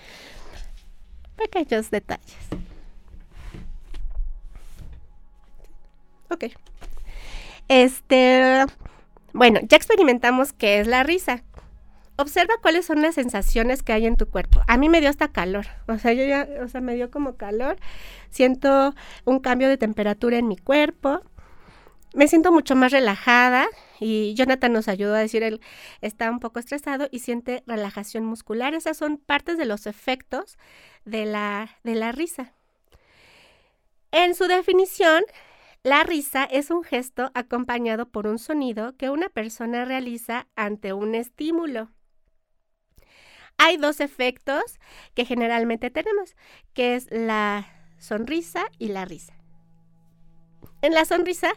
Pequeños 1.35 1.91
detalles. 1.91 2.35
Ok. 6.31 6.45
Este, 7.67 8.65
bueno, 9.33 9.59
ya 9.63 9.77
experimentamos 9.77 10.51
qué 10.51 10.79
es 10.79 10.87
la 10.87 11.03
risa. 11.03 11.43
Observa 12.17 12.55
cuáles 12.61 12.87
son 12.87 13.03
las 13.03 13.15
sensaciones 13.15 13.83
que 13.83 13.93
hay 13.93 14.07
en 14.07 14.17
tu 14.17 14.27
cuerpo. 14.27 14.61
A 14.67 14.77
mí 14.77 14.89
me 14.89 14.99
dio 14.99 15.09
hasta 15.09 15.31
calor. 15.31 15.67
O 15.87 15.97
sea, 15.99 16.11
yo 16.13 16.25
ya, 16.25 16.47
o 16.63 16.67
sea, 16.67 16.81
me 16.81 16.95
dio 16.95 17.11
como 17.11 17.37
calor. 17.37 17.77
Siento 18.31 18.95
un 19.25 19.39
cambio 19.39 19.69
de 19.69 19.77
temperatura 19.77 20.37
en 20.37 20.47
mi 20.47 20.57
cuerpo. 20.57 21.21
Me 22.15 22.27
siento 22.27 22.51
mucho 22.51 22.75
más 22.75 22.91
relajada 22.91 23.67
y 23.99 24.33
Jonathan 24.35 24.73
nos 24.73 24.87
ayudó 24.87 25.15
a 25.15 25.19
decir, 25.19 25.43
él 25.43 25.61
está 26.01 26.31
un 26.31 26.39
poco 26.39 26.59
estresado 26.59 27.07
y 27.11 27.19
siente 27.19 27.63
relajación 27.67 28.25
muscular. 28.25 28.73
Esas 28.73 28.97
son 28.97 29.17
partes 29.17 29.57
de 29.57 29.65
los 29.65 29.87
efectos 29.87 30.57
de 31.05 31.25
la, 31.25 31.69
de 31.83 31.95
la 31.95 32.11
risa. 32.11 32.53
En 34.11 34.35
su 34.35 34.45
definición, 34.45 35.23
la 35.83 36.03
risa 36.03 36.45
es 36.45 36.71
un 36.71 36.83
gesto 36.83 37.31
acompañado 37.33 38.09
por 38.09 38.27
un 38.27 38.39
sonido 38.39 38.97
que 38.97 39.09
una 39.09 39.29
persona 39.29 39.85
realiza 39.85 40.47
ante 40.55 40.93
un 40.93 41.15
estímulo. 41.15 41.89
Hay 43.57 43.77
dos 43.77 43.99
efectos 43.99 44.79
que 45.13 45.25
generalmente 45.25 45.89
tenemos, 45.89 46.35
que 46.73 46.95
es 46.95 47.07
la 47.11 47.67
sonrisa 47.97 48.65
y 48.77 48.87
la 48.87 49.05
risa. 49.05 49.33
En 50.81 50.93
la 50.93 51.03
sonrisa 51.05 51.51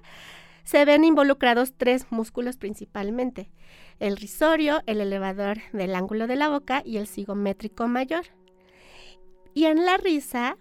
se 0.64 0.84
ven 0.84 1.04
involucrados 1.04 1.74
tres 1.76 2.06
músculos 2.10 2.56
principalmente, 2.56 3.50
el 3.98 4.16
risorio, 4.16 4.82
el 4.86 5.00
elevador 5.00 5.58
del 5.72 5.94
ángulo 5.94 6.26
de 6.26 6.36
la 6.36 6.48
boca 6.48 6.82
y 6.84 6.98
el 6.98 7.06
cigométrico 7.06 7.86
mayor. 7.88 8.24
Y 9.54 9.66
en 9.66 9.84
la 9.84 9.96
risa 9.96 10.56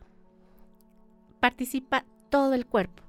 participa 1.39 2.05
todo 2.29 2.53
el 2.53 2.65
cuerpo. 2.65 3.03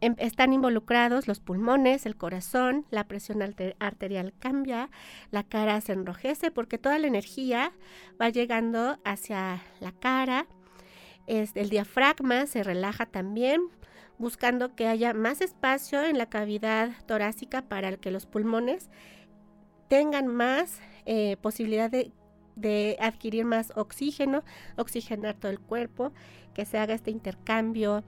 Em, 0.00 0.14
están 0.18 0.52
involucrados 0.52 1.28
los 1.28 1.40
pulmones, 1.40 2.06
el 2.06 2.16
corazón, 2.16 2.86
la 2.90 3.04
presión 3.04 3.42
arterial 3.78 4.32
cambia, 4.38 4.88
la 5.30 5.44
cara 5.44 5.80
se 5.82 5.92
enrojece 5.92 6.50
porque 6.50 6.78
toda 6.78 6.98
la 6.98 7.06
energía 7.06 7.72
va 8.20 8.30
llegando 8.30 8.98
hacia 9.04 9.62
la 9.80 9.92
cara. 9.92 10.46
el 11.26 11.70
diafragma 11.70 12.46
se 12.46 12.64
relaja 12.64 13.06
también 13.06 13.70
buscando 14.20 14.74
que 14.76 14.86
haya 14.86 15.14
más 15.14 15.40
espacio 15.40 16.04
en 16.04 16.18
la 16.18 16.26
cavidad 16.26 16.90
torácica 17.06 17.62
para 17.62 17.96
que 17.96 18.10
los 18.10 18.26
pulmones 18.26 18.90
tengan 19.88 20.26
más 20.28 20.78
eh, 21.06 21.38
posibilidad 21.40 21.90
de, 21.90 22.12
adquirir 23.00 23.46
más 23.46 23.72
oxígeno, 23.74 24.44
oxigenar 24.76 25.34
todo 25.34 25.50
el 25.50 25.58
cuerpo, 25.58 26.12
que 26.52 26.66
se 26.66 26.78
haga 26.78 26.92
este 26.92 27.10
intercambio 27.10 28.04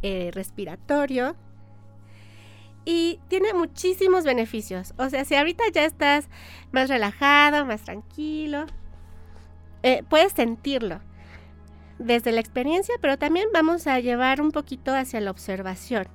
eh, 0.00 0.30
respiratorio. 0.32 1.36
Y 2.86 3.20
tiene 3.28 3.52
muchísimos 3.52 4.24
beneficios. 4.24 4.94
O 4.96 5.10
sea, 5.10 5.26
si 5.26 5.34
ahorita 5.34 5.64
ya 5.70 5.84
estás 5.84 6.30
más 6.72 6.88
relajado, 6.88 7.66
más 7.66 7.82
tranquilo, 7.82 8.64
eh, 9.82 10.02
puedes 10.08 10.32
sentirlo 10.32 11.02
desde 11.98 12.32
la 12.32 12.40
experiencia, 12.40 12.94
pero 13.00 13.18
también 13.18 13.48
vamos 13.52 13.86
a 13.86 14.00
llevar 14.00 14.40
un 14.40 14.52
poquito 14.52 14.94
hacia 14.94 15.20
la 15.20 15.30
observación. 15.30 16.06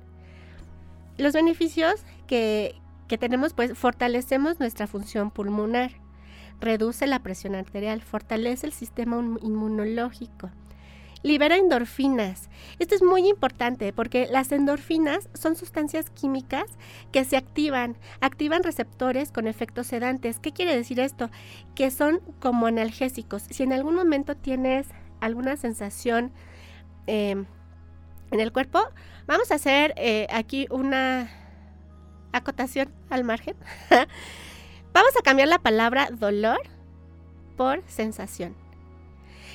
Los 1.16 1.32
beneficios 1.32 2.02
que, 2.26 2.80
tenemos, 3.20 3.54
pues 3.54 3.78
fortalecemos 3.78 4.58
nuestra 4.58 4.88
función 4.88 5.30
pulmonar, 5.30 5.92
reduce 6.60 7.06
la 7.06 7.20
presión 7.20 7.54
arterial, 7.54 8.02
fortalece 8.02 8.66
el 8.66 8.72
sistema 8.72 9.16
inmunológico, 9.42 10.50
libera 11.22 11.56
endorfinas. 11.56 12.48
Esto 12.80 12.96
es 12.96 13.02
muy 13.02 13.28
importante 13.28 13.92
porque 13.92 14.26
las 14.28 14.50
endorfinas 14.50 15.28
son 15.34 15.54
sustancias 15.54 16.10
químicas 16.10 16.64
que 17.12 17.24
se 17.24 17.36
activan, 17.36 17.96
activan 18.20 18.64
receptores 18.64 19.30
con 19.30 19.46
efectos 19.46 19.86
sedantes. 19.86 20.40
¿Qué 20.40 20.52
quiere 20.52 20.74
decir 20.74 20.98
esto? 20.98 21.30
Que 21.76 21.92
son 21.92 22.20
como 22.40 22.66
analgésicos. 22.66 23.44
Si 23.50 23.62
en 23.62 23.72
algún 23.72 23.94
momento 23.94 24.36
tienes 24.36 24.88
alguna 25.20 25.56
sensación 25.56 26.32
em, 27.06 27.46
en 28.30 28.40
el 28.40 28.52
cuerpo, 28.52 28.80
vamos 29.26 29.50
a 29.50 29.56
hacer 29.56 29.94
eh, 29.96 30.26
aquí 30.30 30.66
una 30.70 31.30
acotación 32.32 32.92
al 33.10 33.24
margen. 33.24 33.56
vamos 34.92 35.16
a 35.18 35.22
cambiar 35.22 35.48
la 35.48 35.58
palabra 35.58 36.08
dolor 36.10 36.60
por 37.56 37.82
sensación. 37.86 38.56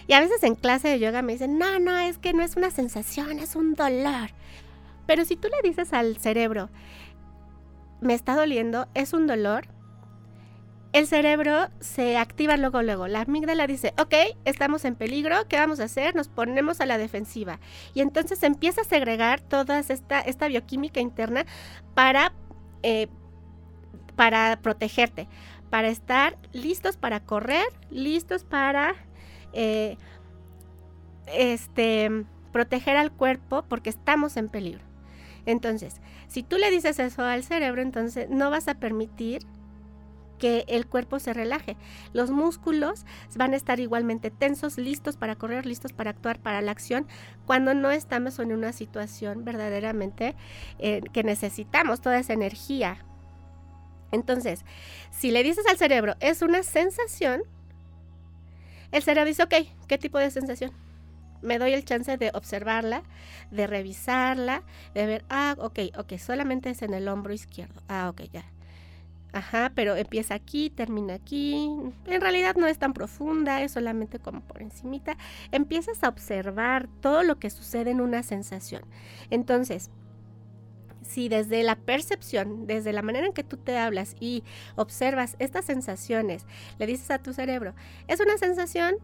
Y 0.07 0.13
a 0.13 0.19
veces 0.21 0.41
en 0.43 0.55
clase 0.55 0.87
de 0.87 0.99
yoga 0.99 1.21
me 1.21 1.33
dicen, 1.33 1.59
no, 1.59 1.79
no, 1.79 1.97
es 1.97 2.17
que 2.17 2.33
no 2.33 2.41
es 2.41 2.55
una 2.55 2.71
sensación, 2.71 3.37
es 3.37 3.55
un 3.55 3.75
dolor. 3.75 4.31
Pero 5.05 5.25
si 5.25 5.35
tú 5.35 5.49
le 5.49 5.67
dices 5.67 5.93
al 5.93 6.17
cerebro, 6.17 6.69
me 8.01 8.13
está 8.13 8.35
doliendo, 8.35 8.87
es 8.93 9.13
un 9.13 9.27
dolor, 9.27 9.67
el 10.91 11.05
cerebro 11.05 11.69
se 11.79 12.17
activa 12.17 12.57
luego, 12.57 12.81
luego. 12.81 13.07
La 13.07 13.21
amígdala 13.21 13.67
dice, 13.67 13.93
ok, 13.99 14.13
estamos 14.45 14.85
en 14.85 14.95
peligro, 14.95 15.47
¿qué 15.47 15.57
vamos 15.57 15.79
a 15.79 15.83
hacer? 15.83 16.15
Nos 16.15 16.29
ponemos 16.29 16.81
a 16.81 16.85
la 16.85 16.97
defensiva. 16.97 17.59
Y 17.93 18.01
entonces 18.01 18.41
empieza 18.41 18.81
a 18.81 18.85
segregar 18.85 19.39
toda 19.39 19.79
esta, 19.79 20.19
esta 20.21 20.47
bioquímica 20.47 20.99
interna 20.99 21.45
para, 21.93 22.33
eh, 22.81 23.07
para 24.15 24.59
protegerte, 24.61 25.27
para 25.69 25.89
estar 25.89 26.37
listos 26.53 26.97
para 26.97 27.19
correr, 27.19 27.67
listos 27.91 28.43
para 28.43 28.95
eh, 29.53 29.95
este, 31.27 32.25
proteger 32.51 32.97
al 32.97 33.11
cuerpo 33.11 33.63
porque 33.67 33.91
estamos 33.91 34.37
en 34.37 34.49
peligro. 34.49 34.83
Entonces, 35.45 36.01
si 36.27 36.41
tú 36.41 36.57
le 36.57 36.71
dices 36.71 36.97
eso 36.97 37.23
al 37.23 37.43
cerebro, 37.43 37.83
entonces 37.83 38.27
no 38.29 38.49
vas 38.49 38.67
a 38.67 38.75
permitir 38.75 39.45
que 40.39 40.65
el 40.67 40.87
cuerpo 40.87 41.19
se 41.19 41.33
relaje. 41.33 41.77
Los 42.13 42.31
músculos 42.31 43.05
van 43.35 43.53
a 43.53 43.57
estar 43.57 43.79
igualmente 43.79 44.31
tensos, 44.31 44.77
listos 44.77 45.17
para 45.17 45.35
correr, 45.35 45.65
listos 45.65 45.93
para 45.93 46.09
actuar, 46.09 46.39
para 46.39 46.61
la 46.61 46.71
acción, 46.71 47.07
cuando 47.45 47.75
no 47.75 47.91
estamos 47.91 48.39
en 48.39 48.51
una 48.51 48.73
situación 48.73 49.45
verdaderamente 49.45 50.35
eh, 50.79 51.01
que 51.13 51.23
necesitamos 51.23 52.01
toda 52.01 52.17
esa 52.17 52.33
energía. 52.33 53.05
Entonces, 54.11 54.65
si 55.11 55.29
le 55.29 55.43
dices 55.43 55.67
al 55.67 55.77
cerebro, 55.77 56.15
es 56.19 56.41
una 56.41 56.63
sensación, 56.63 57.43
el 58.91 59.03
cerebro 59.03 59.27
dice, 59.27 59.43
ok, 59.43 59.53
¿qué 59.87 59.99
tipo 59.99 60.17
de 60.17 60.31
sensación? 60.31 60.71
Me 61.41 61.59
doy 61.59 61.73
el 61.73 61.85
chance 61.85 62.17
de 62.17 62.31
observarla, 62.33 63.03
de 63.51 63.67
revisarla, 63.67 64.63
de 64.93 65.05
ver, 65.05 65.25
ah, 65.29 65.55
ok, 65.59 65.79
ok, 65.97 66.17
solamente 66.17 66.71
es 66.71 66.81
en 66.81 66.93
el 66.93 67.07
hombro 67.07 67.33
izquierdo. 67.33 67.81
Ah, 67.87 68.09
ok, 68.09 68.23
ya 68.31 68.43
Ajá, 69.31 69.71
pero 69.75 69.95
empieza 69.95 70.33
aquí, 70.33 70.69
termina 70.69 71.13
aquí. 71.13 71.53
En 72.05 72.21
realidad 72.21 72.55
no 72.55 72.65
es 72.65 72.79
tan 72.79 72.93
profunda, 72.93 73.61
es 73.61 73.73
solamente 73.73 74.19
como 74.19 74.41
por 74.41 74.61
encimita. 74.61 75.17
Empiezas 75.51 76.03
a 76.03 76.09
observar 76.09 76.89
todo 77.01 77.21
lo 77.23 77.37
que 77.37 77.51
sucede 77.51 77.91
en 77.91 78.01
una 78.01 78.23
sensación. 78.23 78.83
Entonces, 79.29 79.91
si 81.03 81.29
desde 81.29 81.63
la 81.63 81.75
percepción, 81.75 82.65
desde 82.65 82.91
la 82.91 83.01
manera 83.01 83.27
en 83.27 83.33
que 83.33 83.43
tú 83.43 83.57
te 83.57 83.77
hablas 83.77 84.15
y 84.19 84.43
observas 84.75 85.35
estas 85.39 85.65
sensaciones, 85.65 86.45
le 86.77 86.87
dices 86.87 87.09
a 87.11 87.19
tu 87.19 87.33
cerebro, 87.33 87.73
es 88.07 88.19
una 88.19 88.37
sensación 88.37 88.95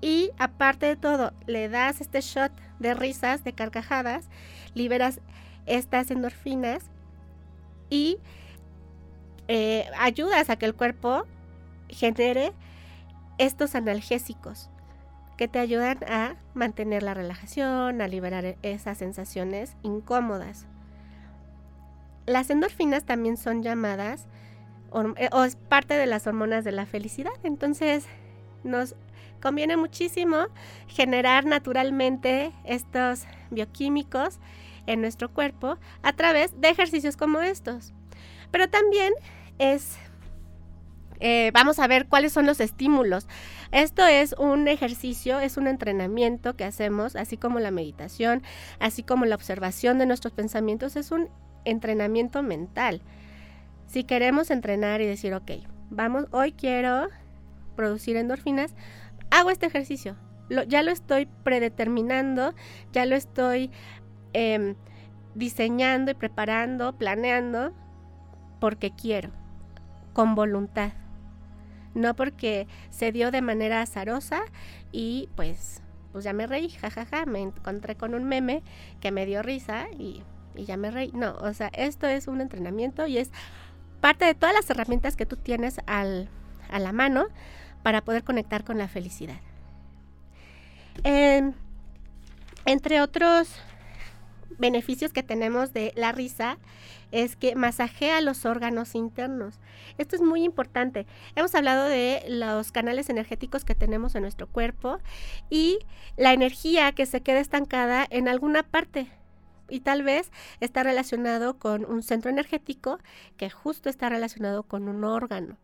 y 0.00 0.30
aparte 0.38 0.86
de 0.86 0.96
todo, 0.96 1.32
le 1.46 1.68
das 1.68 2.00
este 2.00 2.20
shot 2.20 2.52
de 2.78 2.94
risas, 2.94 3.44
de 3.44 3.54
carcajadas, 3.54 4.28
liberas 4.74 5.20
estas 5.66 6.10
endorfinas 6.10 6.84
y 7.88 8.18
eh, 9.48 9.86
ayudas 9.98 10.50
a 10.50 10.56
que 10.56 10.66
el 10.66 10.74
cuerpo 10.74 11.24
genere 11.88 12.52
estos 13.38 13.74
analgésicos 13.74 14.70
que 15.36 15.48
te 15.48 15.58
ayudan 15.58 15.98
a 16.08 16.36
mantener 16.54 17.02
la 17.02 17.14
relajación, 17.14 18.00
a 18.00 18.08
liberar 18.08 18.56
esas 18.62 18.98
sensaciones 18.98 19.76
incómodas. 19.82 20.66
Las 22.26 22.50
endorfinas 22.50 23.04
también 23.04 23.36
son 23.36 23.62
llamadas 23.62 24.26
eh, 25.16 25.28
o 25.32 25.44
es 25.44 25.56
parte 25.56 25.94
de 25.94 26.06
las 26.06 26.26
hormonas 26.26 26.64
de 26.64 26.72
la 26.72 26.86
felicidad, 26.86 27.32
entonces 27.42 28.06
nos 28.62 28.94
conviene 29.42 29.76
muchísimo 29.76 30.46
generar 30.86 31.44
naturalmente 31.44 32.52
estos 32.64 33.24
bioquímicos 33.50 34.38
en 34.86 35.00
nuestro 35.00 35.30
cuerpo 35.30 35.78
a 36.02 36.12
través 36.12 36.58
de 36.60 36.68
ejercicios 36.70 37.16
como 37.16 37.40
estos. 37.40 37.92
Pero 38.50 38.68
también 38.68 39.12
es, 39.58 39.96
eh, 41.20 41.50
vamos 41.52 41.78
a 41.78 41.86
ver 41.86 42.06
cuáles 42.06 42.32
son 42.32 42.46
los 42.46 42.60
estímulos. 42.60 43.26
Esto 43.72 44.06
es 44.06 44.34
un 44.38 44.68
ejercicio, 44.68 45.40
es 45.40 45.56
un 45.56 45.66
entrenamiento 45.66 46.54
que 46.54 46.64
hacemos, 46.64 47.16
así 47.16 47.36
como 47.36 47.58
la 47.58 47.70
meditación, 47.70 48.42
así 48.78 49.02
como 49.02 49.24
la 49.24 49.34
observación 49.34 49.98
de 49.98 50.06
nuestros 50.06 50.32
pensamientos, 50.32 50.96
es 50.96 51.10
un 51.10 51.28
entrenamiento 51.64 52.42
mental. 52.42 53.02
Si 53.86 54.04
queremos 54.04 54.50
entrenar 54.50 55.00
y 55.00 55.06
decir, 55.06 55.34
ok, 55.34 55.50
vamos, 55.90 56.26
hoy 56.30 56.52
quiero 56.52 57.08
producir 57.76 58.16
endorfinas, 58.16 58.74
hago 59.30 59.50
este 59.50 59.66
ejercicio. 59.66 60.16
ya 60.68 60.82
lo 60.82 60.90
estoy 60.90 61.26
predeterminando, 61.42 62.54
ya 62.92 63.06
lo 63.06 63.16
estoy 63.16 63.70
em, 64.34 64.74
diseñando 65.34 66.10
y 66.10 66.14
preparando, 66.14 66.96
planeando 66.96 67.72
porque 68.64 68.92
quiero, 68.92 69.28
con 70.14 70.34
voluntad. 70.34 70.92
No 71.92 72.16
porque 72.16 72.66
se 72.88 73.12
dio 73.12 73.30
de 73.30 73.42
manera 73.42 73.82
azarosa 73.82 74.40
y 74.90 75.28
pues, 75.36 75.82
pues 76.12 76.24
ya 76.24 76.32
me 76.32 76.46
reí, 76.46 76.70
jajaja, 76.70 77.26
me 77.26 77.42
encontré 77.42 77.94
con 77.94 78.14
un 78.14 78.24
meme 78.24 78.62
que 79.02 79.10
me 79.10 79.26
dio 79.26 79.42
risa 79.42 79.88
y, 79.98 80.22
y 80.54 80.64
ya 80.64 80.78
me 80.78 80.90
reí. 80.90 81.12
No, 81.12 81.34
o 81.42 81.52
sea, 81.52 81.68
esto 81.74 82.06
es 82.06 82.26
un 82.26 82.40
entrenamiento 82.40 83.06
y 83.06 83.18
es 83.18 83.32
parte 84.00 84.24
de 84.24 84.34
todas 84.34 84.54
las 84.54 84.70
herramientas 84.70 85.14
que 85.14 85.26
tú 85.26 85.36
tienes 85.36 85.78
al, 85.84 86.30
a 86.70 86.78
la 86.78 86.92
mano 86.92 87.26
para 87.82 88.00
poder 88.00 88.24
conectar 88.24 88.64
con 88.64 88.78
la 88.78 88.88
felicidad. 88.88 89.40
entre 92.64 93.02
otros 93.02 93.60
beneficios 94.58 95.12
que 95.12 95.22
tenemos 95.22 95.72
de 95.72 95.92
la 95.96 96.12
risa 96.12 96.58
es 97.12 97.36
que 97.36 97.54
masajea 97.54 98.20
los 98.20 98.44
órganos 98.44 98.94
internos. 98.94 99.60
Esto 99.98 100.16
es 100.16 100.22
muy 100.22 100.42
importante. 100.42 101.06
Hemos 101.36 101.54
hablado 101.54 101.84
de 101.84 102.24
los 102.28 102.72
canales 102.72 103.08
energéticos 103.08 103.64
que 103.64 103.74
tenemos 103.74 104.14
en 104.14 104.22
nuestro 104.22 104.46
cuerpo 104.46 104.98
y 105.48 105.78
la 106.16 106.32
energía 106.32 106.92
que 106.92 107.06
se 107.06 107.20
queda 107.20 107.40
estancada 107.40 108.06
en 108.10 108.28
alguna 108.28 108.62
parte. 108.62 109.08
Y 109.68 109.80
tal 109.80 110.02
vez 110.02 110.30
está 110.60 110.82
relacionado 110.82 111.58
con 111.58 111.84
un 111.84 112.02
centro 112.02 112.30
energético 112.30 112.98
que 113.36 113.48
justo 113.48 113.88
está 113.88 114.08
relacionado 114.08 114.62
con 114.62 114.88
un 114.88 115.04
órgano. 115.04 115.56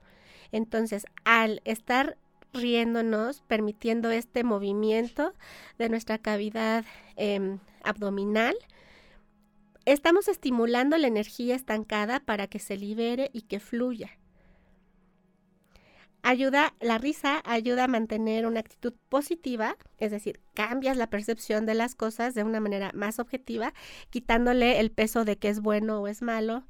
Entonces, 0.52 1.06
al 1.24 1.60
estar 1.64 2.16
riéndonos, 2.52 3.42
permitiendo 3.42 4.10
este 4.10 4.44
movimiento 4.44 5.34
de 5.78 5.88
nuestra 5.88 6.18
cavidad 6.18 6.84
em, 7.16 7.58
abdominal, 7.84 8.56
Estamos 9.90 10.28
estimulando 10.28 10.96
la 10.98 11.08
energía 11.08 11.56
estancada 11.56 12.20
para 12.20 12.46
que 12.46 12.60
se 12.60 12.76
libere 12.76 13.28
y 13.32 13.42
que 13.42 13.58
fluya. 13.58 14.20
Ayuda, 16.22 16.74
la 16.78 16.96
risa 16.98 17.42
ayuda 17.44 17.84
a 17.84 17.88
mantener 17.88 18.46
una 18.46 18.60
actitud 18.60 18.94
positiva, 19.08 19.76
es 19.98 20.12
decir, 20.12 20.38
cambias 20.54 20.96
la 20.96 21.08
percepción 21.08 21.66
de 21.66 21.74
las 21.74 21.96
cosas 21.96 22.36
de 22.36 22.44
una 22.44 22.60
manera 22.60 22.92
más 22.94 23.18
objetiva, 23.18 23.74
quitándole 24.10 24.78
el 24.78 24.92
peso 24.92 25.24
de 25.24 25.38
que 25.38 25.48
es 25.48 25.58
bueno 25.58 26.00
o 26.00 26.06
es 26.06 26.22
malo. 26.22 26.62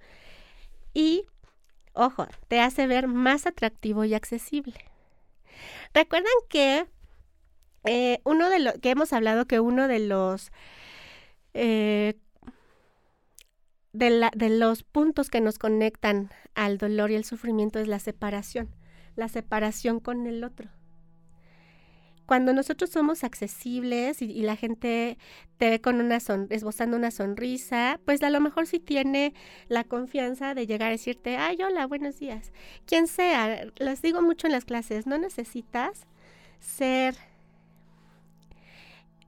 Y, 0.95 1.27
ojo, 1.93 2.27
te 2.49 2.61
hace 2.61 2.87
ver 2.87 3.07
más 3.07 3.47
atractivo 3.47 4.07
y 4.07 4.15
accesible. 4.15 4.79
Recuerdan 5.93 6.33
que 6.49 6.87
eh, 7.85 8.21
uno 8.25 8.49
de 8.49 8.61
lo 8.61 8.73
que 8.81 8.89
hemos 8.89 9.13
hablado 9.13 9.45
que 9.45 9.61
uno 9.61 9.89
de 9.89 9.99
los 9.99 10.53
eh, 11.53 12.15
de, 13.93 14.51
los 14.51 14.83
puntos 14.83 15.31
que 15.31 15.41
nos 15.41 15.59
conectan 15.59 16.31
al 16.55 16.79
dolor 16.79 17.11
y 17.11 17.17
el 17.17 17.25
sufrimiento 17.25 17.79
es 17.79 17.89
la 17.89 17.99
separación, 17.99 18.69
la 19.17 19.29
separación 19.29 20.01
con 20.01 20.27
el 20.27 20.45
otro. 20.45 20.69
Cuando 22.27 22.53
nosotros 22.53 22.91
somos 22.91 23.25
accesibles 23.25 24.23
y, 24.23 24.43
la 24.43 24.55
gente 24.55 25.19
te 25.57 25.71
ve 25.71 25.81
con 25.81 26.01
una 26.01 26.21
son, 26.21 26.47
esbozando 26.51 26.97
una 26.97 27.11
sonrisa, 27.11 27.99
pues 28.05 28.23
a 28.23 28.31
lo 28.31 28.41
mejor 28.41 28.69
sí 28.69 28.79
tiene 28.79 29.35
la 29.67 29.83
confianza 29.83 30.55
de 30.55 30.67
llegar 30.69 30.89
a 30.89 30.93
decirte, 30.93 31.37
ay, 31.37 31.59
hola, 31.61 31.89
buenos 31.89 32.21
días. 32.21 32.53
Quien 32.87 33.09
sea, 33.09 33.67
les 33.79 34.01
digo 34.01 34.23
mucho 34.23 34.47
en 34.47 34.53
las 34.53 34.65
clases, 34.65 35.09
no 35.09 35.19
necesitas 35.19 36.07
ser 36.61 37.17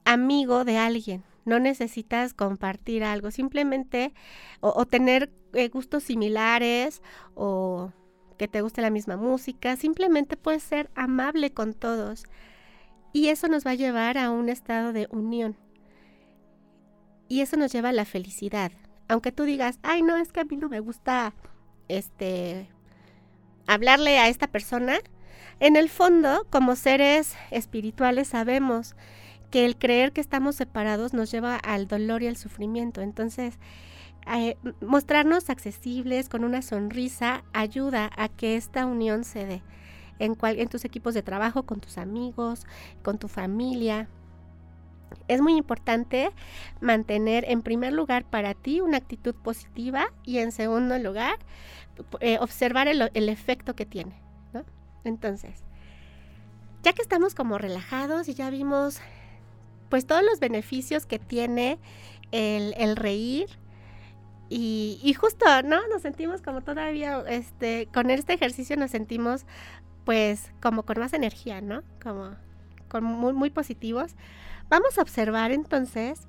amigo 0.04 0.64
de 0.64 0.76
alguien 0.76 1.24
no 1.44 1.58
necesitas 1.58 2.34
compartir 2.34 3.04
algo, 3.04 3.30
simplemente 3.30 4.14
o, 4.60 4.86
tener 4.86 5.30
eh, 5.54 5.68
gustos 5.68 6.04
similares 6.04 7.02
o 7.34 7.92
que 8.38 8.48
te 8.48 8.60
guste 8.60 8.82
la 8.82 8.90
misma 8.90 9.16
música, 9.16 9.76
simplemente 9.76 10.36
puedes 10.36 10.62
ser 10.62 10.90
amable 10.94 11.52
con 11.52 11.74
todos 11.74 12.24
y 13.12 13.28
eso 13.28 13.48
nos 13.48 13.66
va 13.66 13.72
a 13.72 13.76
llevar 13.76 14.18
a 14.18 14.30
un 14.30 14.48
estado 14.48 14.92
de 14.92 15.06
unión. 15.10 15.56
Y 17.28 17.40
eso 17.40 17.56
nos 17.56 17.72
lleva 17.72 17.90
a 17.90 17.92
la 17.92 18.04
felicidad. 18.04 18.72
Aunque 19.08 19.32
tú 19.32 19.44
digas, 19.44 19.78
ay, 19.82 20.02
no, 20.02 20.16
es 20.16 20.32
que 20.32 20.40
a 20.40 20.44
mí 20.44 20.56
no 20.56 20.68
me 20.68 20.80
gusta 20.80 21.34
este 21.88 22.68
hablarle 23.66 24.18
a 24.18 24.28
esta 24.28 24.46
persona, 24.46 24.98
en 25.60 25.76
el 25.76 25.88
fondo, 25.88 26.46
como 26.50 26.74
seres 26.74 27.36
espirituales, 27.50 28.28
sabemos 28.28 28.96
que 29.52 29.66
el 29.66 29.76
creer 29.76 30.12
que 30.12 30.22
estamos 30.22 30.56
separados 30.56 31.12
nos 31.12 31.30
lleva 31.30 31.56
al 31.56 31.86
dolor 31.86 32.22
y 32.22 32.26
al 32.26 32.36
sufrimiento. 32.36 33.02
Entonces, 33.02 33.58
eh, 34.26 34.56
mostrarnos 34.80 35.50
accesibles 35.50 36.30
con 36.30 36.42
una 36.42 36.62
sonrisa 36.62 37.44
ayuda 37.52 38.10
a 38.16 38.28
que 38.28 38.56
esta 38.56 38.86
unión 38.86 39.24
se 39.24 39.44
dé 39.44 39.62
en, 40.18 40.38
en 40.42 40.68
tus 40.68 40.86
equipos 40.86 41.12
de 41.12 41.22
trabajo, 41.22 41.64
con 41.64 41.80
tus 41.80 41.98
amigos, 41.98 42.66
con 43.02 43.18
tu 43.18 43.28
familia. 43.28 44.08
Es 45.28 45.42
muy 45.42 45.54
importante 45.58 46.30
mantener 46.80 47.44
en 47.46 47.60
primer 47.60 47.92
lugar 47.92 48.24
para 48.24 48.54
ti 48.54 48.80
una 48.80 48.96
actitud 48.96 49.34
positiva 49.34 50.06
y 50.24 50.38
en 50.38 50.50
segundo 50.50 50.98
lugar 50.98 51.36
eh, 52.20 52.38
observar 52.40 52.88
el, 52.88 53.28
efecto 53.28 53.76
que 53.76 53.84
tiene. 53.84 54.14
Entonces, 55.04 55.62
ya 56.82 56.94
que 56.94 57.02
estamos 57.02 57.34
como 57.34 57.58
relajados 57.58 58.28
y 58.28 58.34
ya 58.34 58.48
vimos 58.48 59.00
pues 59.92 60.06
todos 60.06 60.22
los 60.24 60.40
beneficios 60.40 61.04
que 61.04 61.18
tiene 61.18 61.78
el, 62.30 62.96
reír 62.96 63.46
Y, 64.48 65.14
justo, 65.20 65.44
¿no? 65.64 65.86
Nos 65.88 66.00
sentimos 66.00 66.40
como 66.40 66.62
todavía, 66.62 67.22
este, 67.28 67.88
con 67.92 68.08
este 68.08 68.32
ejercicio 68.32 68.74
nos 68.78 68.90
sentimos 68.90 69.44
pues 70.06 70.50
como 70.62 70.84
con 70.84 70.98
más 70.98 71.12
energía, 71.12 71.60
¿no? 71.60 71.82
Como 72.02 72.38
muy, 73.02 73.34
muy 73.34 73.50
positivos. 73.50 74.14
Vamos 74.70 74.96
a 74.96 75.02
observar 75.02 75.52
entonces 75.52 76.26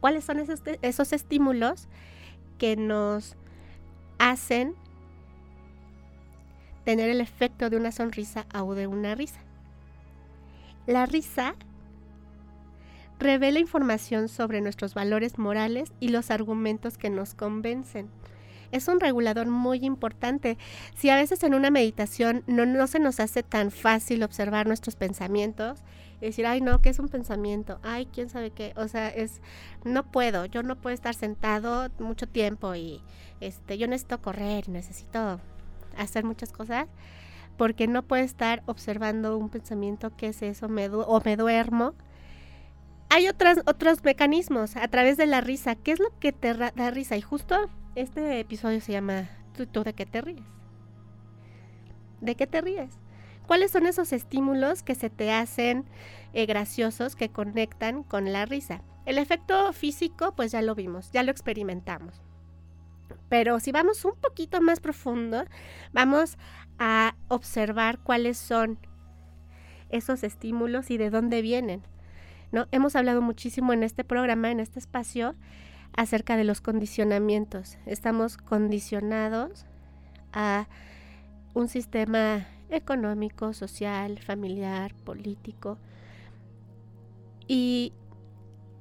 cuáles 0.00 0.24
son 0.24 0.38
esos, 0.38 0.60
esos 0.82 1.14
estímulos 1.14 1.88
que 2.58 2.76
nos 2.76 3.38
hacen 4.18 4.76
tener 6.84 7.08
el 7.08 7.22
efecto 7.22 7.70
de 7.70 7.78
una 7.78 7.90
sonrisa 7.90 8.44
o 8.54 8.74
de 8.74 8.86
una 8.86 9.14
risa. 9.14 9.40
La 10.86 11.06
risa 11.06 11.54
revela 13.20 13.60
información 13.60 14.28
sobre 14.28 14.60
nuestros 14.60 14.94
valores 14.94 15.38
morales 15.38 15.92
y 16.00 16.08
los 16.08 16.30
argumentos 16.30 16.98
que 16.98 17.10
nos 17.10 17.34
convencen. 17.34 18.08
Es 18.72 18.88
un 18.88 19.00
regulador 19.00 19.46
muy 19.46 19.84
importante. 19.84 20.56
Si 20.94 21.10
a 21.10 21.16
veces 21.16 21.42
en 21.42 21.54
una 21.54 21.70
meditación 21.70 22.42
no, 22.46 22.66
no 22.66 22.86
se 22.86 22.98
nos 22.98 23.20
hace 23.20 23.42
tan 23.42 23.70
fácil 23.70 24.22
observar 24.22 24.66
nuestros 24.66 24.96
pensamientos, 24.96 25.82
y 26.20 26.26
decir, 26.26 26.46
ay 26.46 26.60
no, 26.60 26.80
¿qué 26.80 26.90
es 26.90 26.98
un 26.98 27.08
pensamiento? 27.08 27.80
Ay, 27.82 28.06
quién 28.06 28.28
sabe 28.28 28.50
qué. 28.50 28.72
O 28.76 28.88
sea, 28.88 29.08
es, 29.08 29.40
no 29.84 30.10
puedo, 30.10 30.44
yo 30.44 30.62
no 30.62 30.76
puedo 30.76 30.94
estar 30.94 31.14
sentado 31.14 31.88
mucho 31.98 32.26
tiempo 32.28 32.74
y 32.74 33.02
este, 33.40 33.78
yo 33.78 33.86
necesito 33.86 34.20
correr, 34.20 34.68
necesito 34.68 35.40
hacer 35.96 36.24
muchas 36.24 36.52
cosas 36.52 36.86
porque 37.56 37.86
no 37.86 38.02
puedo 38.02 38.22
estar 38.22 38.62
observando 38.66 39.36
un 39.36 39.48
pensamiento 39.48 40.14
que 40.16 40.28
es 40.28 40.42
eso, 40.42 40.68
me 40.68 40.88
o 40.88 41.22
me 41.24 41.36
duermo. 41.36 41.94
Hay 43.12 43.26
otras, 43.26 43.58
otros 43.66 44.04
mecanismos 44.04 44.76
a 44.76 44.86
través 44.86 45.16
de 45.16 45.26
la 45.26 45.40
risa. 45.40 45.74
¿Qué 45.74 45.90
es 45.90 45.98
lo 45.98 46.16
que 46.20 46.30
te 46.30 46.54
da 46.54 46.90
risa? 46.92 47.16
Y 47.16 47.20
justo 47.20 47.68
este 47.96 48.38
episodio 48.38 48.80
se 48.80 48.92
llama 48.92 49.28
¿Tú, 49.52 49.82
de 49.82 49.94
qué 49.94 50.06
te 50.06 50.20
ríes? 50.20 50.46
¿De 52.20 52.36
qué 52.36 52.46
te 52.46 52.60
ríes? 52.60 53.00
¿Cuáles 53.48 53.72
son 53.72 53.86
esos 53.86 54.12
estímulos 54.12 54.84
que 54.84 54.94
se 54.94 55.10
te 55.10 55.32
hacen 55.32 55.86
eh, 56.34 56.46
graciosos, 56.46 57.16
que 57.16 57.30
conectan 57.30 58.04
con 58.04 58.32
la 58.32 58.46
risa? 58.46 58.82
El 59.06 59.18
efecto 59.18 59.72
físico, 59.72 60.36
pues 60.36 60.52
ya 60.52 60.62
lo 60.62 60.76
vimos, 60.76 61.10
ya 61.10 61.24
lo 61.24 61.32
experimentamos. 61.32 62.22
Pero 63.28 63.58
si 63.58 63.72
vamos 63.72 64.04
un 64.04 64.14
poquito 64.14 64.60
más 64.60 64.78
profundo, 64.78 65.44
vamos 65.92 66.38
a 66.78 67.16
observar 67.26 67.98
cuáles 67.98 68.38
son 68.38 68.78
esos 69.88 70.22
estímulos 70.22 70.92
y 70.92 70.96
de 70.96 71.10
dónde 71.10 71.42
vienen. 71.42 71.82
¿No? 72.52 72.66
Hemos 72.72 72.96
hablado 72.96 73.22
muchísimo 73.22 73.72
en 73.72 73.82
este 73.82 74.04
programa, 74.04 74.50
en 74.50 74.60
este 74.60 74.78
espacio, 74.78 75.34
acerca 75.96 76.36
de 76.36 76.44
los 76.44 76.60
condicionamientos. 76.60 77.78
Estamos 77.86 78.36
condicionados 78.36 79.66
a 80.32 80.68
un 81.54 81.68
sistema 81.68 82.46
económico, 82.70 83.52
social, 83.52 84.18
familiar, 84.20 84.94
político. 85.04 85.78
Y 87.48 87.92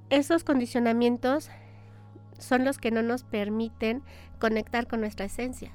esos 0.09 0.43
condicionamientos 0.43 1.49
son 2.37 2.65
los 2.65 2.77
que 2.77 2.91
no 2.91 3.01
nos 3.01 3.23
permiten 3.23 4.03
conectar 4.39 4.87
con 4.87 5.01
nuestra 5.01 5.25
esencia. 5.25 5.71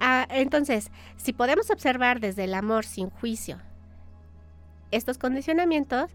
Ah, 0.00 0.26
entonces, 0.30 0.90
si 1.16 1.32
podemos 1.32 1.70
observar 1.70 2.20
desde 2.20 2.44
el 2.44 2.54
amor 2.54 2.84
sin 2.84 3.10
juicio 3.10 3.58
estos 4.96 5.18
condicionamientos, 5.18 6.10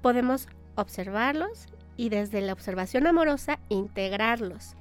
podemos 0.00 0.48
observarlos 0.74 1.66
y 1.96 2.08
desde 2.08 2.40
la 2.40 2.52
observación 2.52 3.06
amorosa 3.06 3.58
integrarlos 3.68 4.76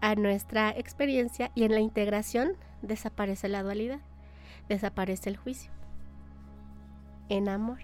a 0.00 0.14
nuestra 0.14 0.70
experiencia 0.70 1.50
y 1.54 1.64
en 1.64 1.72
la 1.72 1.80
integración 1.80 2.56
desaparece 2.82 3.48
la 3.48 3.62
dualidad, 3.62 4.00
desaparece 4.68 5.30
el 5.30 5.36
juicio. 5.36 5.70
En 7.28 7.48
amor. 7.48 7.78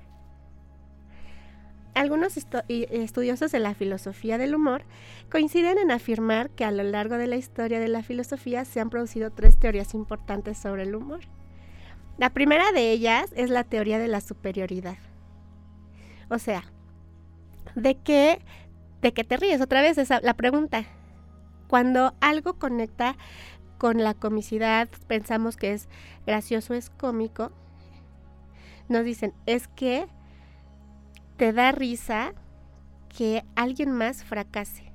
Algunos 1.94 2.36
estudiosos 2.68 3.50
de 3.52 3.58
la 3.58 3.74
filosofía 3.74 4.38
del 4.38 4.54
humor 4.54 4.84
coinciden 5.30 5.76
en 5.78 5.90
afirmar 5.90 6.50
que 6.50 6.64
a 6.64 6.70
lo 6.70 6.82
largo 6.82 7.16
de 7.16 7.26
la 7.26 7.36
historia 7.36 7.80
de 7.80 7.88
la 7.88 8.02
filosofía 8.02 8.64
se 8.64 8.80
han 8.80 8.90
producido 8.90 9.30
tres 9.30 9.58
teorías 9.58 9.94
importantes 9.94 10.58
sobre 10.58 10.84
el 10.84 10.94
humor. 10.94 11.20
La 12.20 12.28
primera 12.28 12.70
de 12.72 12.92
ellas 12.92 13.32
es 13.34 13.48
la 13.48 13.64
teoría 13.64 13.98
de 13.98 14.06
la 14.06 14.20
superioridad. 14.20 14.98
O 16.28 16.38
sea, 16.38 16.64
¿de 17.74 17.94
qué, 17.94 18.42
de 19.00 19.14
qué 19.14 19.24
te 19.24 19.38
ríes? 19.38 19.62
Otra 19.62 19.80
vez 19.80 19.96
esa, 19.96 20.20
la 20.20 20.34
pregunta. 20.34 20.84
Cuando 21.66 22.14
algo 22.20 22.58
conecta 22.58 23.16
con 23.78 24.04
la 24.04 24.12
comicidad, 24.12 24.90
pensamos 25.06 25.56
que 25.56 25.72
es 25.72 25.88
gracioso, 26.26 26.74
es 26.74 26.90
cómico, 26.90 27.52
nos 28.90 29.02
dicen, 29.06 29.32
es 29.46 29.66
que 29.68 30.06
te 31.38 31.54
da 31.54 31.72
risa 31.72 32.34
que 33.08 33.46
alguien 33.54 33.92
más 33.92 34.24
fracase. 34.24 34.92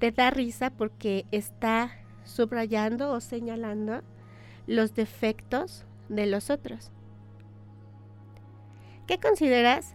Te 0.00 0.10
da 0.10 0.32
risa 0.32 0.70
porque 0.70 1.24
está 1.30 1.92
subrayando 2.24 3.12
o 3.12 3.20
señalando 3.20 4.02
los 4.66 4.94
defectos 4.94 5.84
de 6.08 6.26
los 6.26 6.50
otros. 6.50 6.90
¿Qué 9.06 9.18
consideras 9.18 9.94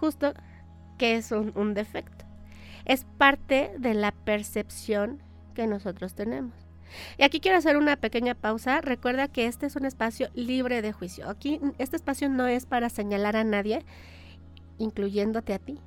justo 0.00 0.32
que 0.96 1.16
es 1.16 1.32
un, 1.32 1.52
un 1.54 1.74
defecto? 1.74 2.24
Es 2.84 3.04
parte 3.18 3.72
de 3.78 3.94
la 3.94 4.12
percepción 4.12 5.22
que 5.54 5.66
nosotros 5.66 6.14
tenemos. 6.14 6.54
Y 7.18 7.24
aquí 7.24 7.40
quiero 7.40 7.58
hacer 7.58 7.76
una 7.76 7.96
pequeña 7.96 8.34
pausa. 8.34 8.80
Recuerda 8.80 9.28
que 9.28 9.46
este 9.46 9.66
es 9.66 9.76
un 9.76 9.84
espacio 9.84 10.28
libre 10.34 10.82
de 10.82 10.92
juicio. 10.92 11.28
Aquí 11.28 11.60
este 11.78 11.96
espacio 11.96 12.28
no 12.28 12.46
es 12.46 12.66
para 12.66 12.88
señalar 12.88 13.36
a 13.36 13.44
nadie, 13.44 13.84
incluyéndote 14.78 15.54
a 15.54 15.58
ti. 15.58 15.78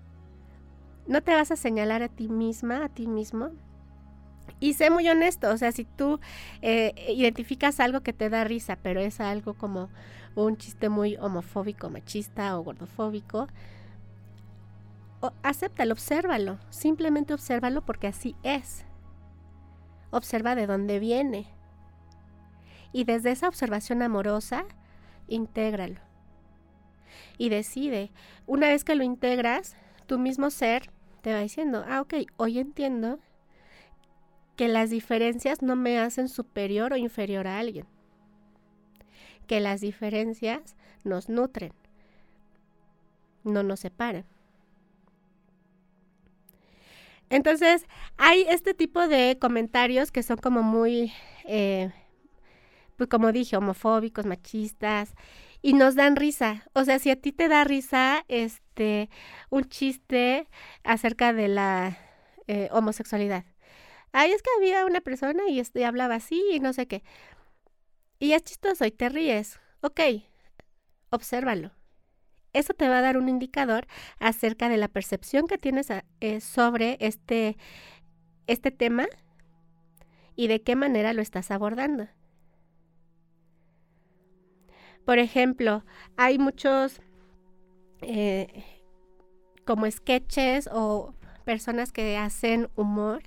No 1.08 1.22
te 1.22 1.34
vas 1.34 1.52
a 1.52 1.56
señalar 1.56 2.04
a 2.04 2.10
ti 2.10 2.28
misma, 2.28 2.86
a 2.86 2.90
ti 2.90 3.08
mismo. 3.08 3.52
Y 4.60 4.74
sé 4.74 4.90
muy 4.90 5.08
honesto, 5.10 5.50
o 5.50 5.58
sea, 5.58 5.72
si 5.72 5.86
tú 5.86 6.20
eh, 6.62 6.94
identificas 7.16 7.80
algo 7.80 8.02
que 8.02 8.14
te 8.14 8.30
da 8.30 8.44
risa, 8.44 8.78
pero 8.82 9.00
es 9.00 9.20
algo 9.20 9.54
como 9.54 9.90
un 10.36 10.58
chiste 10.58 10.90
muy 10.90 11.18
homofóbico, 11.18 11.90
machista 11.90 12.58
o 12.58 12.64
gordofóbico, 12.64 13.48
o, 15.22 15.34
acéptalo, 15.44 15.94
obsérvalo, 15.94 16.58
simplemente 16.70 17.34
obsérvalo 17.34 17.84
porque 17.84 18.08
así 18.08 18.36
es. 18.44 18.86
Observa 20.10 20.56
de 20.56 20.68
dónde 20.68 21.00
viene. 21.00 21.48
Y 22.92 23.06
desde 23.06 23.32
esa 23.32 23.48
observación 23.48 24.02
amorosa, 24.02 24.66
intégralo. 25.28 26.00
Y 27.38 27.50
decide. 27.50 28.12
Una 28.46 28.68
vez 28.68 28.84
que 28.84 28.96
lo 28.96 29.04
integras, 29.04 29.76
tu 30.08 30.20
mismo 30.20 30.50
ser 30.50 30.92
te 31.22 31.34
va 31.34 31.40
diciendo, 31.40 31.86
ah, 31.88 32.02
ok, 32.02 32.16
hoy 32.38 32.60
entiendo 32.60 33.20
que 34.56 34.68
las 34.68 34.90
diferencias 34.90 35.62
no 35.62 35.76
me 35.76 36.00
hacen 36.00 36.30
superior 36.30 36.94
o 36.94 36.98
inferior 36.98 37.48
a 37.48 37.60
alguien. 37.60 37.86
Que 39.48 39.60
las 39.60 39.82
diferencias 39.82 40.76
nos 41.04 41.30
nutren, 41.30 41.74
no 43.44 43.64
nos 43.64 43.80
separan. 43.80 44.26
Entonces, 47.30 47.88
hay 48.18 48.46
este 48.50 48.74
tipo 48.74 49.08
de 49.08 49.38
comentarios 49.40 50.12
que 50.12 50.22
son 50.22 50.38
como 50.38 50.64
muy, 50.64 51.14
eh, 51.46 51.90
pues 52.98 53.10
como 53.10 53.32
dije, 53.32 53.56
homofóbicos, 53.56 54.26
machistas, 54.26 55.16
y 55.62 55.74
nos 55.74 55.96
dan 55.96 56.18
risa. 56.18 56.66
O 56.74 56.84
sea, 56.84 57.00
si 57.00 57.10
a 57.10 57.16
ti 57.16 57.32
te 57.32 57.48
da 57.48 57.64
risa, 57.64 58.26
este, 58.28 59.10
un 59.50 59.64
chiste 59.70 60.48
acerca 60.84 61.34
de 61.34 61.48
la 61.48 61.98
eh, 62.48 62.68
homosexualidad. 62.72 63.46
Ay, 64.12 64.32
es 64.32 64.42
que 64.42 64.50
había 64.58 64.86
una 64.86 65.02
persona 65.02 65.48
y 65.50 65.60
este, 65.60 65.86
hablaba 65.86 66.16
así 66.16 66.44
y 66.52 66.60
no 66.60 66.74
sé 66.74 66.88
qué. 66.88 67.04
Y 68.20 68.34
es 68.34 68.44
chistoso 68.44 68.86
y 68.86 68.92
te 68.92 69.10
ríes. 69.10 69.60
Ok, 69.82 70.00
obsérvalo. 71.10 71.72
Eso 72.54 72.74
te 72.74 72.90
va 72.90 72.98
a 73.00 73.02
dar 73.02 73.18
un 73.18 73.30
indicador 73.30 73.88
acerca 74.20 74.68
de 74.68 74.78
la 74.78 74.90
percepción 74.90 75.48
que 75.48 75.58
tienes 75.58 75.88
eh, 76.20 76.42
sobre 76.42 76.98
este, 77.00 77.58
este 78.48 78.72
tema 78.72 79.08
y 80.36 80.48
de 80.48 80.62
qué 80.62 80.76
manera 80.76 81.14
lo 81.14 81.22
estás 81.22 81.50
abordando. 81.50 82.08
Por 85.06 85.18
ejemplo, 85.18 85.84
hay 86.18 86.38
muchos 86.38 87.02
eh, 88.02 88.64
como 89.66 89.90
sketches 89.90 90.70
o 90.72 91.16
personas 91.46 91.92
que 91.92 92.18
hacen 92.18 92.70
humor 92.76 93.24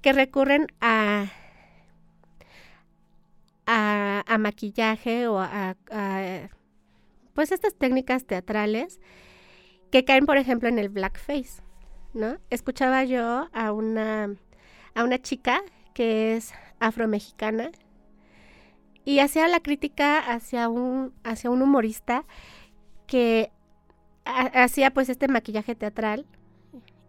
que 0.00 0.12
recurren 0.12 0.66
a, 0.80 1.26
a, 3.66 4.38
maquillaje 4.38 5.28
o 5.28 5.38
a, 5.38 5.76
pues 7.34 7.52
estas 7.52 7.74
técnicas 7.74 8.24
teatrales 8.24 9.00
que 9.90 10.04
caen, 10.04 10.26
por 10.26 10.36
ejemplo, 10.36 10.68
en 10.68 10.78
el 10.78 10.88
blackface. 10.88 11.62
¿no? 12.14 12.38
Escuchaba 12.50 13.04
yo 13.04 13.48
a 13.52 13.72
una, 13.72 14.34
a 14.94 15.04
una 15.04 15.18
chica 15.18 15.62
que 15.94 16.36
es 16.36 16.52
afromexicana 16.80 17.70
y 19.04 19.20
hacía 19.20 19.48
la 19.48 19.60
crítica 19.60 20.18
hacia 20.18 20.68
un, 20.68 21.14
hacia 21.24 21.50
un 21.50 21.62
humorista 21.62 22.24
que 23.06 23.50
hacía 24.24 24.92
pues 24.92 25.08
este 25.08 25.28
maquillaje 25.28 25.74
teatral 25.74 26.26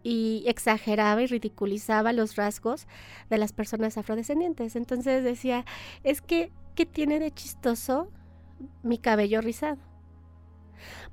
y 0.02 0.44
exageraba 0.46 1.22
y 1.22 1.26
ridiculizaba 1.26 2.12
los 2.12 2.36
rasgos 2.36 2.86
de 3.30 3.38
las 3.38 3.52
personas 3.52 3.98
afrodescendientes. 3.98 4.76
Entonces 4.76 5.24
decía, 5.24 5.64
es 6.04 6.20
que, 6.20 6.50
¿qué 6.74 6.86
tiene 6.86 7.18
de 7.18 7.30
chistoso 7.30 8.08
mi 8.82 8.98
cabello 8.98 9.40
rizado? 9.40 9.78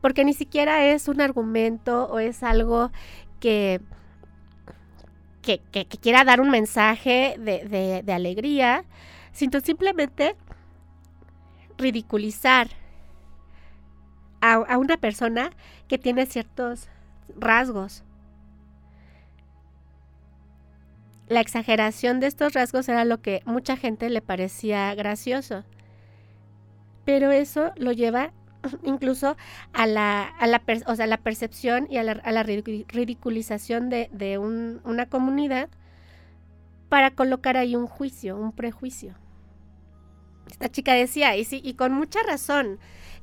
Porque 0.01 0.25
ni 0.25 0.33
siquiera 0.33 0.85
es 0.85 1.07
un 1.07 1.21
argumento 1.21 2.05
o 2.05 2.19
es 2.19 2.43
algo 2.43 2.91
que, 3.39 3.81
que, 5.41 5.59
quiera 6.01 6.23
dar 6.23 6.41
un 6.41 6.49
mensaje 6.49 7.35
de, 7.37 8.01
de 8.03 8.13
alegría, 8.13 8.85
sino 9.31 9.59
simplemente 9.59 10.35
ridiculizar 11.77 12.69
a, 14.41 14.77
una 14.77 14.97
persona 14.97 15.51
que 15.87 15.97
tiene 15.97 16.25
ciertos 16.25 16.87
rasgos. 17.37 18.03
La 21.29 21.41
exageración 21.41 22.19
de 22.19 22.27
estos 22.27 22.53
rasgos 22.53 22.89
era 22.89 23.05
lo 23.05 23.21
que 23.21 23.41
mucha 23.45 23.77
gente 23.77 24.09
le 24.09 24.21
parecía 24.21 24.93
gracioso. 24.95 25.63
Pero 27.05 27.31
eso 27.31 27.71
lo 27.77 27.91
lleva 27.91 28.33
incluso 28.83 29.37
a 29.73 29.87
la, 29.87 30.23
a 30.23 30.47
la, 30.47 30.61
o 30.87 30.95
sea, 30.95 31.07
la 31.07 31.17
percepción 31.17 31.87
y 31.89 31.97
a 31.97 32.03
la, 32.03 32.43
ridiculización 32.43 33.89
de, 33.89 34.37
una 34.83 35.05
comunidad 35.05 35.69
para 36.89 37.11
colocar 37.11 37.55
ahí 37.57 37.75
un 37.75 37.87
juicio, 37.87 38.35
un 38.35 38.51
prejuicio. 38.51 39.13
Esta 40.49 40.67
chica 40.69 40.93
decía, 40.93 41.37
y 41.37 41.45
sí, 41.45 41.61
y 41.63 41.75
con 41.75 41.93
mucha 41.93 42.23
razón, 42.23 42.79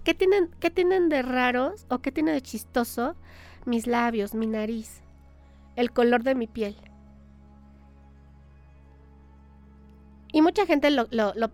¿Qué 0.06 0.14
tienen, 0.14 0.50
¿Qué 0.60 0.70
tienen 0.70 1.08
de 1.08 1.20
raros 1.22 1.84
o 1.90 1.98
qué 1.98 2.12
tiene 2.12 2.30
de 2.30 2.40
chistoso 2.40 3.16
mis 3.64 3.88
labios, 3.88 4.36
mi 4.36 4.46
nariz, 4.46 5.02
el 5.74 5.90
color 5.90 6.22
de 6.22 6.36
mi 6.36 6.46
piel? 6.46 6.76
Y 10.36 10.42
mucha 10.42 10.66
gente 10.66 10.90
lo, 10.90 11.08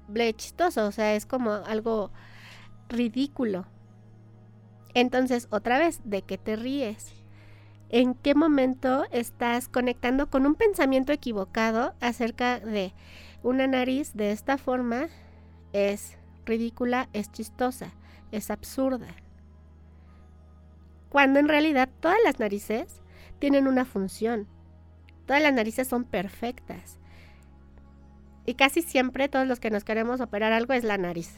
ve 0.09 0.35
chistoso, 0.35 0.89
o 0.89 0.91
sea, 0.91 1.15
es 1.15 1.25
como 1.25 1.53
algo 1.53 2.11
ridículo. 2.89 3.65
Entonces, 4.93 5.47
otra 5.53 5.79
vez, 5.79 6.01
¿de 6.03 6.23
qué 6.23 6.37
te 6.37 6.57
ríes? 6.57 7.13
¿En 7.91 8.15
qué 8.15 8.35
momento 8.35 9.05
estás 9.13 9.69
conectando 9.69 10.31
con 10.31 10.47
un 10.47 10.57
pensamiento 10.57 11.13
equivocado 11.13 11.95
acerca 12.01 12.59
de 12.59 12.93
una 13.45 13.69
nariz 13.69 14.15
de 14.15 14.33
esta 14.33 14.59
forma 14.59 15.07
es 15.73 16.19
ridícula, 16.45 17.09
es 17.13 17.31
chistosa? 17.31 17.93
es 18.33 18.51
absurda. 18.51 19.15
Cuando 21.09 21.39
en 21.39 21.47
realidad 21.47 21.89
todas 22.01 22.19
las 22.25 22.41
narices 22.41 23.01
tienen 23.39 23.69
una 23.69 23.85
función. 23.85 24.49
Todas 25.25 25.41
las 25.41 25.53
narices 25.53 25.87
son 25.87 26.03
perfectas. 26.03 26.99
Y 28.45 28.55
casi 28.55 28.83
siempre 28.83 29.29
todos 29.29 29.47
los 29.47 29.61
que 29.61 29.71
nos 29.71 29.85
queremos 29.85 30.21
operar 30.21 30.53
algo 30.53 30.73
es 30.73 30.85
la 30.85 30.99
nariz. 30.99 31.35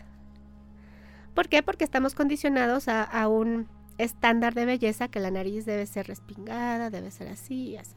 ¿Por 1.34 1.48
qué? 1.48 1.62
Porque 1.62 1.84
estamos 1.84 2.14
condicionados 2.14 2.88
a, 2.88 3.28
un 3.28 3.68
estándar 3.98 4.54
de 4.54 4.64
belleza 4.64 5.08
que 5.08 5.20
la 5.20 5.30
nariz 5.30 5.66
debe 5.66 5.86
ser 5.86 6.06
respingada, 6.06 6.90
debe 6.90 7.10
ser 7.10 7.28
así, 7.28 7.76
así. 7.76 7.94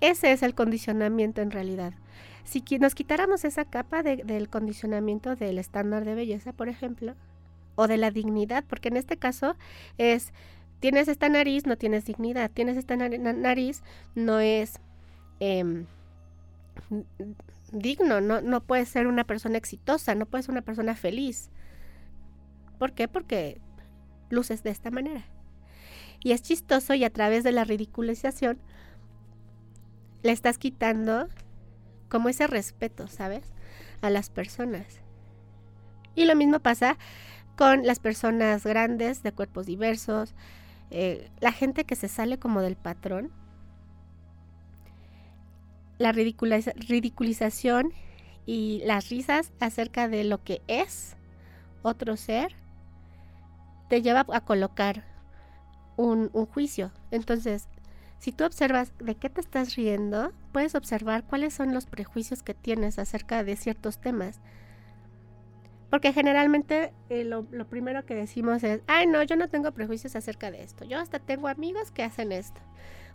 Ese 0.00 0.32
es 0.32 0.42
el 0.42 0.54
condicionamiento 0.54 1.40
en 1.40 1.50
realidad. 1.50 1.94
Si 2.44 2.62
nos 2.78 2.94
quitáramos 2.94 3.44
esa 3.44 3.64
capa 3.64 4.02
del 4.02 4.50
condicionamiento 4.50 5.34
del 5.34 5.58
estándar 5.58 6.04
de 6.04 6.14
belleza, 6.14 6.52
por 6.52 6.68
ejemplo, 6.68 7.14
o 7.76 7.86
de 7.86 7.96
la 7.96 8.10
dignidad, 8.10 8.64
porque 8.68 8.88
en 8.88 8.96
este 8.96 9.16
caso 9.16 9.56
es, 9.96 10.32
tienes 10.80 11.08
esta 11.08 11.28
nariz, 11.28 11.66
no 11.66 11.76
tienes 11.76 12.04
dignidad, 12.04 12.50
tienes 12.50 12.76
esta 12.76 12.96
nariz, 12.96 13.82
no 14.14 14.40
es 14.40 14.80
em, 15.40 15.86
digno, 17.72 18.20
no, 18.20 18.40
no 18.40 18.62
puedes 18.62 18.88
ser 18.88 19.06
una 19.06 19.24
persona 19.24 19.58
exitosa, 19.58 20.14
no 20.14 20.26
puedes 20.26 20.46
ser 20.46 20.52
una 20.52 20.62
persona 20.62 20.94
feliz. 20.94 21.50
¿Por 22.78 22.92
qué? 22.92 23.08
Porque 23.08 23.60
luces 24.30 24.62
de 24.62 24.70
esta 24.70 24.90
manera. 24.90 25.24
Y 26.22 26.32
es 26.32 26.42
chistoso 26.42 26.94
y 26.94 27.04
a 27.04 27.10
través 27.10 27.44
de 27.44 27.52
la 27.52 27.64
ridiculización 27.64 28.58
le 30.22 30.32
estás 30.32 30.58
quitando 30.58 31.28
como 32.08 32.28
ese 32.28 32.46
respeto, 32.46 33.08
¿sabes? 33.08 33.52
A 34.00 34.10
las 34.10 34.30
personas. 34.30 35.00
Y 36.14 36.24
lo 36.24 36.34
mismo 36.36 36.60
pasa 36.60 36.96
con 37.56 37.86
las 37.86 38.00
personas 38.00 38.64
grandes, 38.64 39.22
de 39.22 39.32
cuerpos 39.32 39.66
diversos, 39.66 40.34
eh, 40.90 41.30
la 41.40 41.52
gente 41.52 41.84
que 41.84 41.96
se 41.96 42.08
sale 42.08 42.38
como 42.38 42.62
del 42.62 42.76
patrón. 42.76 43.32
La 45.98 46.12
ridiculización 46.12 47.92
y 48.46 48.82
las 48.84 49.08
risas 49.08 49.52
acerca 49.60 50.08
de 50.08 50.24
lo 50.24 50.42
que 50.42 50.62
es 50.66 51.16
otro 51.82 52.16
ser 52.16 52.54
te 53.88 54.02
lleva 54.02 54.26
a 54.32 54.40
colocar 54.40 55.04
un, 55.96 56.28
juicio. 56.46 56.90
Entonces, 57.10 57.68
si 58.18 58.32
tú 58.32 58.44
observas 58.44 58.92
de 58.98 59.14
qué 59.14 59.28
te 59.30 59.40
estás 59.40 59.76
riendo, 59.76 60.32
puedes 60.52 60.74
observar 60.74 61.24
cuáles 61.24 61.54
son 61.54 61.72
los 61.74 61.86
prejuicios 61.86 62.42
que 62.42 62.54
tienes 62.54 62.98
acerca 62.98 63.44
de 63.44 63.56
ciertos 63.56 64.00
temas. 64.00 64.40
Porque 65.90 66.12
generalmente 66.12 66.92
eh, 67.08 67.24
lo, 67.24 67.44
primero 67.68 68.04
que 68.04 68.14
decimos 68.14 68.64
es, 68.64 68.80
ay 68.88 69.06
no, 69.06 69.22
yo 69.22 69.36
no 69.36 69.48
tengo 69.48 69.70
prejuicios 69.72 70.16
acerca 70.16 70.50
de 70.50 70.62
esto. 70.62 70.84
Yo 70.84 70.98
hasta 70.98 71.18
tengo 71.18 71.48
amigos 71.48 71.90
que 71.92 72.02
hacen 72.02 72.32
esto 72.32 72.60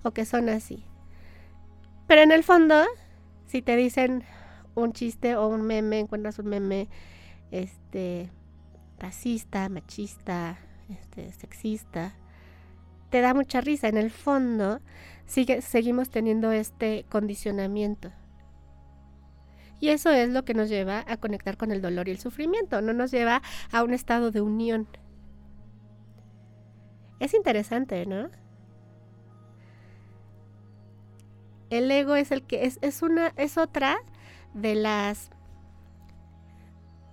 o 0.04 0.12
que 0.12 0.26
son 0.26 0.48
así. 0.48 0.86
Pero 2.10 2.24
en 2.24 2.32
el 2.32 2.43
fondo, 2.43 2.86
si 3.45 3.62
te 3.62 3.76
dicen 3.76 4.24
un 4.74 4.93
chiste 4.93 5.36
o 5.36 5.48
un 5.48 5.62
meme, 5.62 6.00
encuentras 6.00 6.39
un 6.39 6.48
meme 6.48 6.89
este 7.52 8.32
racista, 8.98 9.69
machista, 9.69 10.58
este, 10.89 11.32
sexista, 11.34 12.15
te 13.12 13.22
da 13.22 13.36
mucha 13.36 13.62
risa. 13.62 13.89
En 13.89 13.98
el 13.98 14.10
fondo, 14.10 14.80
sigue, 15.28 15.62
seguimos 15.62 16.10
teniendo 16.10 16.52
este 16.52 17.06
condicionamiento. 17.10 18.12
Y 19.80 19.89
eso 19.89 20.10
es 20.10 20.30
lo 20.30 20.43
que 20.45 20.56
nos 20.56 20.67
lleva 20.67 21.06
a 21.08 21.17
conectar 21.17 21.58
con 21.58 21.72
el 21.72 21.80
dolor 21.80 22.08
y 22.08 22.12
el 22.12 22.17
sufrimiento, 22.17 22.82
no 22.82 22.91
nos 22.91 23.12
lleva 23.12 23.43
a 23.72 23.84
un 23.84 23.93
estado 23.93 24.32
de 24.32 24.41
unión. 24.41 24.88
Es 27.19 27.36
interesante, 27.36 28.08
¿no? 28.08 28.32
El 31.70 31.90
ego 31.92 32.16
es 32.16 32.32
el 32.32 32.44
que 32.44 32.66
es, 32.66 32.80
es 32.82 33.02
una, 33.02 33.34
es 33.38 33.58
otra 33.58 33.98
de 34.54 34.76
las 34.76 35.30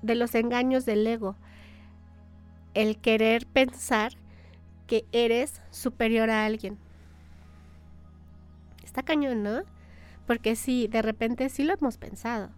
de 0.02 0.14
los 0.14 0.34
engaños 0.34 0.86
del 0.86 1.06
ego. 1.06 1.36
El 2.74 2.98
querer 2.98 3.46
pensar 3.46 4.12
que 4.86 5.04
eres 5.12 5.60
superior 5.70 6.30
a 6.30 6.46
alguien. 6.46 6.78
Está 8.84 9.02
cañón, 9.02 9.42
¿no? 9.42 9.62
Porque 10.26 10.56
sí, 10.56 10.86
de 10.88 11.02
repente 11.02 11.48
sí 11.48 11.64
lo 11.64 11.74
hemos 11.74 11.98
pensado. 11.98 12.50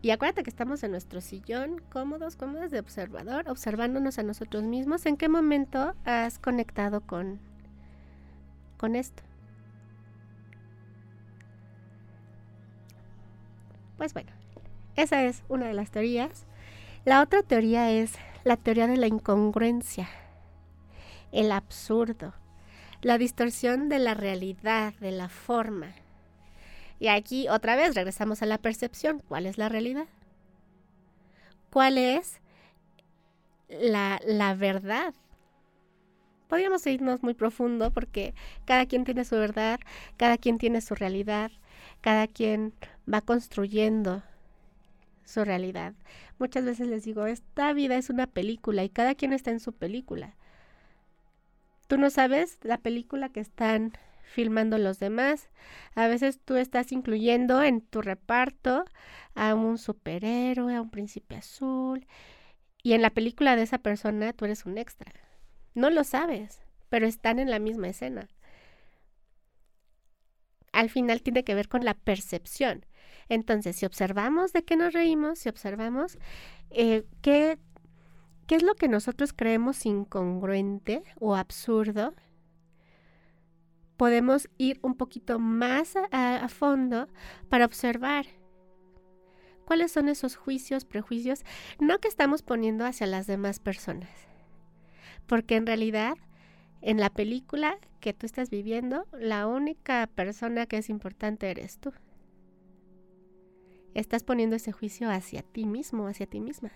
Y 0.00 0.10
acuérdate 0.10 0.44
que 0.44 0.50
estamos 0.50 0.82
en 0.82 0.92
nuestro 0.92 1.20
sillón, 1.20 1.82
cómodos, 1.90 2.36
cómodos 2.36 2.70
de 2.70 2.78
observador, 2.78 3.48
observándonos 3.48 4.18
a 4.18 4.22
nosotros 4.22 4.62
mismos. 4.62 5.04
¿En 5.06 5.16
qué 5.16 5.28
momento 5.28 5.94
has 6.04 6.38
conectado 6.38 7.00
con, 7.00 7.40
con 8.76 8.94
esto? 8.94 9.27
Pues 13.98 14.14
bueno, 14.14 14.32
esa 14.96 15.24
es 15.24 15.42
una 15.48 15.66
de 15.66 15.74
las 15.74 15.90
teorías. 15.90 16.46
La 17.04 17.20
otra 17.20 17.42
teoría 17.42 17.90
es 17.90 18.14
la 18.44 18.56
teoría 18.56 18.86
de 18.86 18.96
la 18.96 19.06
incongruencia 19.06 20.08
el 21.32 21.52
absurdo, 21.52 22.34
la 23.02 23.18
distorsión 23.18 23.88
de 23.88 23.98
la 23.98 24.14
realidad, 24.14 24.94
de 24.94 25.12
la 25.12 25.28
forma. 25.28 25.92
Y 26.98 27.08
aquí 27.08 27.48
otra 27.48 27.76
vez 27.76 27.94
regresamos 27.94 28.42
a 28.42 28.46
la 28.46 28.58
percepción. 28.58 29.20
¿Cuál 29.28 29.46
es 29.46 29.58
la 29.58 29.68
realidad? 29.68 30.06
¿Cuál 31.70 31.98
es 31.98 32.40
la, 33.68 34.20
la 34.26 34.54
verdad? 34.54 35.14
Podríamos 36.48 36.86
irnos 36.86 37.22
muy 37.22 37.34
profundo 37.34 37.90
porque 37.90 38.34
cada 38.64 38.86
quien 38.86 39.04
tiene 39.04 39.24
su 39.24 39.36
verdad, 39.36 39.78
cada 40.16 40.38
quien 40.38 40.56
tiene 40.56 40.80
su 40.80 40.94
realidad, 40.94 41.52
cada 42.00 42.26
quien 42.26 42.72
va 43.12 43.20
construyendo 43.20 44.22
su 45.24 45.44
realidad. 45.44 45.94
Muchas 46.38 46.64
veces 46.64 46.88
les 46.88 47.04
digo, 47.04 47.26
esta 47.26 47.72
vida 47.72 47.96
es 47.96 48.10
una 48.10 48.26
película 48.26 48.84
y 48.84 48.88
cada 48.88 49.14
quien 49.14 49.32
está 49.32 49.50
en 49.50 49.60
su 49.60 49.72
película. 49.72 50.34
tú 51.86 51.96
no 51.96 52.10
sabes 52.10 52.58
la 52.62 52.78
película 52.78 53.30
que 53.30 53.40
están 53.40 53.92
filmando 54.22 54.78
los 54.78 54.98
demás. 54.98 55.48
A 55.94 56.06
veces 56.06 56.38
tú 56.44 56.56
estás 56.56 56.92
incluyendo 56.92 57.62
en 57.62 57.80
tu 57.80 58.02
reparto 58.02 58.84
a 59.34 59.54
un 59.54 59.78
superhéroe, 59.78 60.76
a 60.76 60.82
un 60.82 60.90
príncipe 60.90 61.36
azul, 61.36 62.06
y 62.82 62.92
en 62.92 63.02
la 63.02 63.10
película 63.10 63.56
de 63.56 63.62
esa 63.62 63.78
persona 63.78 64.32
tú 64.32 64.44
eres 64.44 64.66
un 64.66 64.78
extra. 64.78 65.12
No 65.74 65.90
lo 65.90 66.04
sabes, 66.04 66.60
pero 66.88 67.06
están 67.06 67.38
en 67.38 67.50
la 67.50 67.58
misma 67.58 67.88
escena. 67.88 68.28
Al 70.72 70.90
final 70.90 71.22
tiene 71.22 71.44
que 71.44 71.54
ver 71.54 71.68
con 71.68 71.84
la 71.84 71.94
percepción. 71.94 72.84
Entonces, 73.28 73.76
si 73.76 73.86
observamos 73.86 74.52
de 74.52 74.64
qué 74.64 74.76
nos 74.76 74.92
reímos, 74.92 75.38
si 75.38 75.48
observamos 75.48 76.18
eh, 76.70 77.04
qué, 77.20 77.58
qué 78.46 78.54
es 78.56 78.62
lo 78.62 78.74
que 78.74 78.88
nosotros 78.88 79.32
creemos 79.32 79.84
incongruente 79.86 81.02
o 81.18 81.36
absurdo, 81.36 82.14
podemos 83.98 84.48
ir 84.56 84.78
un 84.82 84.94
poquito 84.94 85.38
más 85.38 85.94
a, 86.12 86.48
fondo 86.48 87.08
para 87.50 87.66
observar 87.66 88.26
cuáles 89.66 89.92
son 89.92 90.08
esos 90.08 90.36
juicios, 90.36 90.86
prejuicios, 90.86 91.44
no 91.80 91.98
que 91.98 92.08
estamos 92.08 92.42
poniendo 92.42 92.86
hacia 92.86 93.06
las 93.06 93.26
demás 93.26 93.58
personas. 93.58 94.08
Porque 95.26 95.56
en 95.56 95.66
realidad, 95.66 96.14
en 96.80 96.98
la 96.98 97.10
película 97.10 97.78
que 98.00 98.12
tú 98.12 98.26
estás 98.26 98.50
viviendo, 98.50 99.06
la 99.12 99.46
única 99.46 100.08
persona 100.14 100.66
que 100.66 100.78
es 100.78 100.88
importante 100.88 101.50
eres 101.50 101.78
tú. 101.78 101.92
Estás 103.94 104.22
poniendo 104.22 104.56
ese 104.56 104.72
juicio 104.72 105.10
hacia 105.10 105.42
ti 105.42 105.66
mismo, 105.66 106.06
hacia 106.06 106.26
ti 106.26 106.40
misma. 106.40 106.70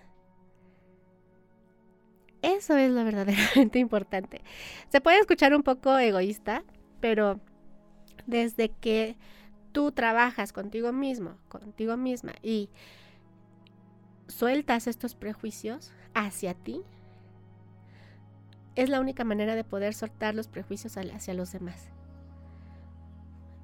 Eso 2.42 2.76
es 2.76 2.90
lo 2.90 3.04
verdaderamente 3.04 3.78
importante. 3.78 4.42
Se 4.88 5.00
puede 5.00 5.20
escuchar 5.20 5.54
un 5.54 5.62
poco 5.62 5.96
egoísta, 5.98 6.64
pero 7.00 7.40
desde 8.26 8.70
que 8.70 9.16
tú 9.72 9.92
trabajas 9.92 10.52
contigo 10.52 10.92
mismo, 10.92 11.36
contigo 11.48 11.96
misma 11.96 12.34
y 12.42 12.68
sueltas 14.28 14.86
estos 14.86 15.14
prejuicios 15.14 15.92
hacia 16.14 16.54
ti, 16.54 16.82
es 18.74 18.88
la 18.88 19.00
única 19.00 19.24
manera 19.24 19.54
de 19.54 19.64
poder 19.64 19.94
soltar 19.94 20.34
los 20.34 20.48
prejuicios 20.48 20.96
hacia 20.96 21.34
los 21.34 21.52
demás. 21.52 21.88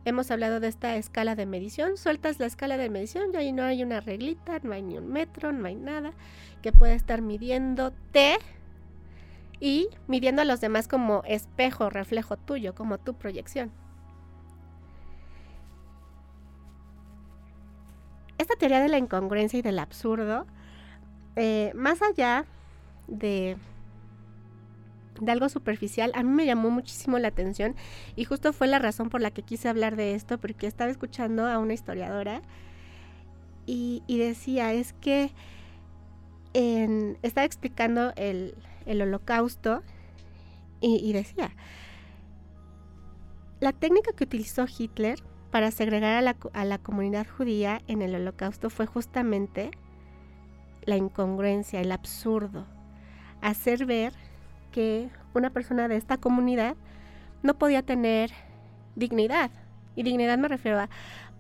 Hemos 0.05 0.31
hablado 0.31 0.61
de 0.61 0.69
esta 0.69 0.97
escala 0.97 1.35
de 1.35 1.45
medición, 1.45 1.97
sueltas 1.97 2.39
la 2.39 2.47
escala 2.47 2.77
de 2.77 2.89
medición 2.89 3.31
y 3.33 3.37
ahí 3.37 3.53
no 3.53 3.63
hay 3.63 3.83
una 3.83 4.01
reglita, 4.01 4.59
no 4.63 4.73
hay 4.73 4.83
ni 4.83 4.97
un 4.97 5.13
metro, 5.13 5.53
no 5.53 5.67
hay 5.67 5.75
nada 5.75 6.13
que 6.63 6.73
pueda 6.73 6.95
estar 6.95 7.21
midiéndote 7.21 8.39
y 9.61 9.89
midiendo 10.07 10.43
a 10.43 10.45
los 10.45 10.61
demás 10.61 10.89
como 10.89 11.23
espejo, 11.27 11.91
reflejo 11.91 12.37
tuyo, 12.37 12.75
como 12.75 12.99
tu 12.99 13.15
proyección. 13.15 13.71
Esta 18.39 18.55
teoría 18.55 18.81
de 18.81 18.89
la 18.89 18.99
incongruencia 18.99 19.59
y 19.59 19.63
del 19.63 19.79
absurdo, 19.79 20.47
eh, 21.37 21.73
más 21.75 22.01
allá 22.03 22.45
de, 23.09 23.57
de 25.21 25.33
algo 25.33 25.49
superficial, 25.49 26.13
a 26.15 26.23
mí 26.23 26.31
me 26.31 26.47
llamó 26.47 26.71
muchísimo 26.71 27.19
la 27.19 27.29
atención 27.29 27.75
y 28.17 28.25
justo 28.25 28.53
fue 28.53 28.67
la 28.67 28.79
razón 28.79 29.11
por 29.11 29.21
la 29.21 29.31
que 29.31 29.43
quise 29.43 29.69
hablar 29.69 29.97
de 29.97 30.15
esto, 30.15 30.39
porque 30.39 30.67
estaba 30.67 30.91
escuchando 30.91 31.47
a 31.47 31.59
una 31.59 31.75
historiadora 31.75 32.43
y, 33.67 34.03
decía, 34.09 34.73
es 34.73 34.95
que 34.95 35.31
estaba 36.55 37.45
explicando 37.45 38.15
el, 38.17 38.55
el 38.87 39.03
holocausto 39.03 39.83
y, 40.81 41.13
decía, 41.13 41.51
la 43.61 43.73
técnica 43.73 44.13
que 44.13 44.25
utilizó 44.25 44.67
Hitler 44.67 45.23
para 45.51 45.71
segregar 45.71 46.15
a 46.15 46.23
la, 46.23 46.37
a 46.53 46.65
la, 46.65 46.79
comunidad 46.79 47.27
judía 47.27 47.83
en 47.89 48.01
el 48.03 48.15
holocausto 48.15 48.71
fue 48.71 48.87
justamente 48.87 49.71
la 50.85 50.97
incongruencia, 50.97 51.81
el 51.81 51.93
absurdo, 51.93 52.67
hacer 53.41 53.85
ver 53.87 54.15
que 54.71 55.09
una 55.35 55.51
persona 55.51 55.89
de 55.89 55.97
esta 55.97 56.17
comunidad 56.17 56.77
no 57.43 57.55
podía 57.55 57.83
tener 57.83 58.31
dignidad. 58.97 59.51
Y 59.95 60.03
dignidad 60.03 60.39
me 60.39 60.49
refiero 60.49 60.81
a 60.81 60.89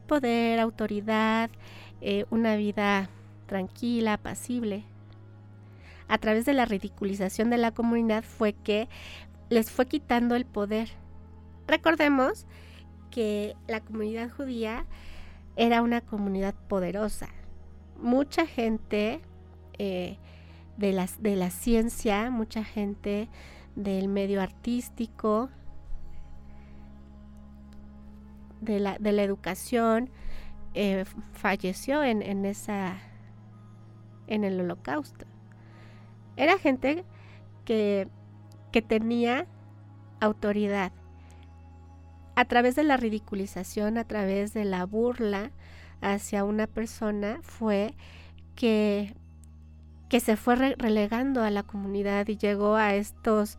poder, 0.06 0.60
autoridad, 0.60 1.50
eh, 2.00 2.24
una 2.30 2.56
vida 2.56 3.08
tranquila, 3.46 4.14
apacible 4.14 4.84
a 6.08 6.18
través 6.18 6.46
de 6.46 6.54
la 6.54 6.64
ridiculización 6.64 7.50
de 7.50 7.58
la 7.58 7.72
comunidad 7.72 8.24
fue 8.24 8.54
que 8.54 8.88
les 9.50 9.70
fue 9.70 9.86
quitando 9.86 10.34
el 10.34 10.46
poder. 10.46 10.88
Recordemos 11.66 12.46
que 13.10 13.54
la 13.66 13.80
comunidad 13.80 14.30
judía 14.30 14.86
era 15.56 15.82
una 15.82 16.00
comunidad 16.00 16.54
poderosa. 16.68 17.28
Mucha 18.00 18.46
gente 18.46 19.20
eh, 19.78 20.16
de, 20.78 21.06
de 21.18 21.36
la 21.36 21.50
ciencia, 21.50 22.30
mucha 22.30 22.64
gente 22.64 23.28
del 23.74 24.08
medio 24.08 24.40
artístico, 24.40 25.50
de 28.60 28.80
la, 28.80 28.96
de 28.98 29.12
la 29.12 29.22
educación, 29.22 30.08
eh, 30.74 31.04
falleció 31.32 32.02
en, 32.04 32.22
en, 32.22 32.44
esa, 32.44 32.96
en 34.28 34.44
el 34.44 34.60
holocausto. 34.60 35.26
Era 36.36 36.58
gente 36.58 37.04
que, 37.64 38.08
que 38.70 38.80
tenía 38.80 39.46
autoridad. 40.20 40.92
A 42.36 42.44
través 42.44 42.76
de 42.76 42.84
la 42.84 42.96
ridiculización, 42.96 43.98
a 43.98 44.04
través 44.04 44.54
de 44.54 44.64
la 44.64 44.86
burla 44.86 45.50
hacia 46.00 46.44
una 46.44 46.68
persona, 46.68 47.40
fue 47.42 47.94
que, 48.54 49.16
que 50.08 50.20
se 50.20 50.36
fue 50.36 50.56
relegando 50.56 51.42
a 51.42 51.50
la 51.50 51.62
comunidad 51.62 52.26
y 52.28 52.36
llegó 52.36 52.76
a 52.76 52.94
estos 52.94 53.58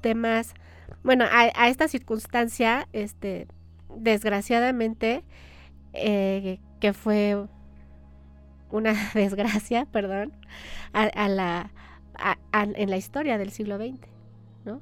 temas, 0.00 0.54
bueno, 1.02 1.24
a, 1.30 1.68
esta 1.68 1.88
circunstancia, 1.88 2.88
este, 2.92 3.48
desgraciadamente, 3.96 5.24
eh, 5.92 6.60
que 6.80 6.92
fue 6.92 7.46
una 8.70 8.94
desgracia, 9.14 9.84
perdón, 9.86 10.32
a 10.92 11.28
la, 11.28 11.70
en 12.52 12.90
la 12.90 12.96
historia 12.96 13.38
del 13.38 13.50
siglo 13.50 13.78
XX, 13.78 14.08
¿no? 14.64 14.80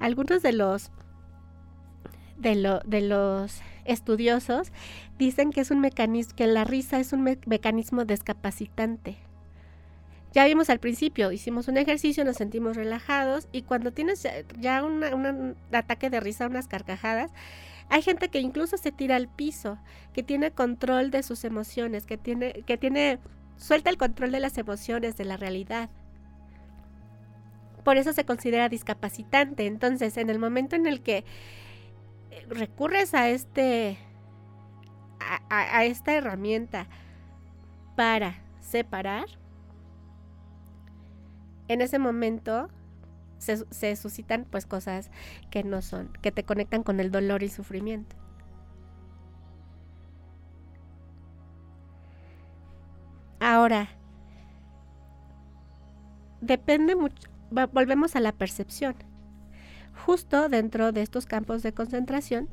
Algunos 0.00 0.42
de 0.42 0.52
los 0.52 0.92
de, 2.38 2.80
de 2.84 3.00
los 3.00 3.60
estudiosos 3.88 4.72
dicen 5.18 5.50
que 5.50 5.60
es 5.60 5.70
un 5.70 5.80
mecanismo, 5.80 6.36
que 6.36 6.46
la 6.46 6.64
risa 6.64 7.00
es 7.00 7.12
un 7.12 7.38
mecanismo 7.46 8.04
descapacitante. 8.04 9.16
Ya 10.32 10.44
vimos 10.44 10.68
al 10.70 10.78
principio, 10.78 11.32
hicimos 11.32 11.68
un 11.68 11.78
ejercicio, 11.78 12.24
nos 12.24 12.36
sentimos 12.36 12.76
relajados 12.76 13.48
y 13.50 13.62
cuando 13.62 13.92
tienes 13.92 14.26
ya 14.60 14.84
un 14.84 15.56
ataque 15.72 16.10
de 16.10 16.20
risa, 16.20 16.46
unas 16.46 16.68
carcajadas, 16.68 17.32
hay 17.90 18.02
gente 18.02 18.28
que 18.28 18.40
incluso 18.40 18.76
se 18.76 18.92
tira 18.92 19.16
al 19.16 19.28
piso, 19.28 19.78
que 20.12 20.22
tiene 20.22 20.50
control 20.50 21.10
de 21.10 21.22
sus 21.22 21.44
emociones, 21.44 22.04
que 22.04 22.18
tiene, 22.18 22.52
que 22.66 22.76
tiene, 22.76 23.18
suelta 23.56 23.88
el 23.88 23.96
control 23.96 24.30
de 24.30 24.40
las 24.40 24.58
emociones, 24.58 25.16
de 25.16 25.24
la 25.24 25.38
realidad. 25.38 25.88
Por 27.84 27.96
eso 27.96 28.12
se 28.12 28.24
considera 28.24 28.68
discapacitante. 28.68 29.66
Entonces, 29.66 30.18
en 30.18 30.28
el 30.28 30.38
momento 30.38 30.76
en 30.76 30.86
el 30.86 31.00
que 31.00 31.24
recurres 32.48 33.14
a 33.14 33.28
este, 33.28 33.98
a, 35.50 35.84
esta 35.84 36.14
herramienta 36.14 36.86
para 37.96 38.42
separar, 38.60 39.26
en 41.68 41.80
ese 41.80 41.98
momento 41.98 42.68
se, 43.38 43.96
suscitan 43.96 44.46
pues 44.50 44.66
cosas 44.66 45.10
que 45.50 45.62
no 45.64 45.82
son, 45.82 46.12
que 46.22 46.32
te 46.32 46.44
conectan 46.44 46.82
con 46.82 47.00
el 47.00 47.10
dolor 47.10 47.42
y 47.42 47.48
sufrimiento. 47.48 48.16
Ahora, 53.40 53.88
depende 56.40 56.96
mucho, 56.96 57.28
volvemos 57.72 58.16
a 58.16 58.20
la 58.20 58.32
percepción. 58.32 59.07
Justo 60.04 60.48
dentro 60.48 60.92
de 60.92 61.02
estos 61.02 61.26
campos 61.26 61.62
de 61.62 61.72
concentración, 61.72 62.48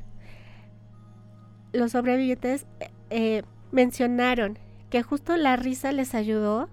los 1.72 1.92
sobrevivientes 1.92 2.66
eh, 3.10 3.42
mencionaron 3.72 4.58
que 4.90 5.02
justo 5.02 5.36
la 5.36 5.56
risa 5.56 5.92
les 5.92 6.14
ayudó 6.14 6.68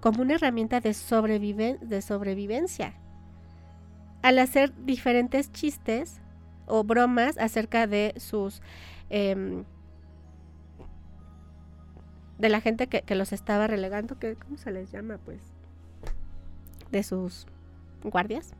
como 0.00 0.22
una 0.22 0.34
herramienta 0.34 0.80
de, 0.80 0.90
de 1.80 2.02
sobrevivencia 2.02 2.94
al 4.22 4.38
hacer 4.38 4.72
diferentes 4.84 5.52
chistes 5.52 6.20
o 6.66 6.84
bromas 6.84 7.38
acerca 7.38 7.86
de 7.86 8.14
sus... 8.16 8.60
Em, 9.10 9.64
de 12.38 12.50
la 12.50 12.60
gente 12.60 12.86
que, 12.86 13.14
los 13.14 13.32
estaba 13.32 13.66
relegando, 13.66 14.18
que, 14.18 14.36
¿cómo 14.36 14.58
se 14.58 14.70
les 14.70 14.92
llama? 14.92 15.18
Pues 15.24 15.40
de 16.90 17.02
sus 17.02 17.46
guardias 18.02 18.54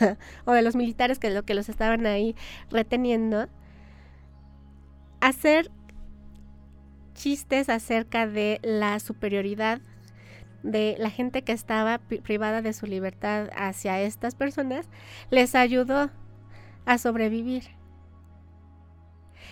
o 0.44 0.52
de 0.52 0.62
los 0.62 0.76
militares 0.76 1.18
que 1.18 1.30
lo 1.30 1.44
que 1.44 1.54
los 1.54 1.68
estaban 1.68 2.06
ahí 2.06 2.34
reteniendo, 2.70 3.48
hacer 5.20 5.70
chistes 7.14 7.68
acerca 7.68 8.26
de 8.26 8.58
la 8.62 8.98
superioridad 8.98 9.80
de 10.62 10.96
la 10.98 11.10
gente 11.10 11.42
que 11.42 11.52
estaba 11.52 11.98
privada 11.98 12.62
de 12.62 12.72
su 12.72 12.86
libertad 12.86 13.50
hacia 13.56 14.00
estas 14.00 14.34
personas, 14.34 14.88
les 15.30 15.54
ayudó 15.54 16.10
a 16.84 16.98
sobrevivir. 16.98 17.64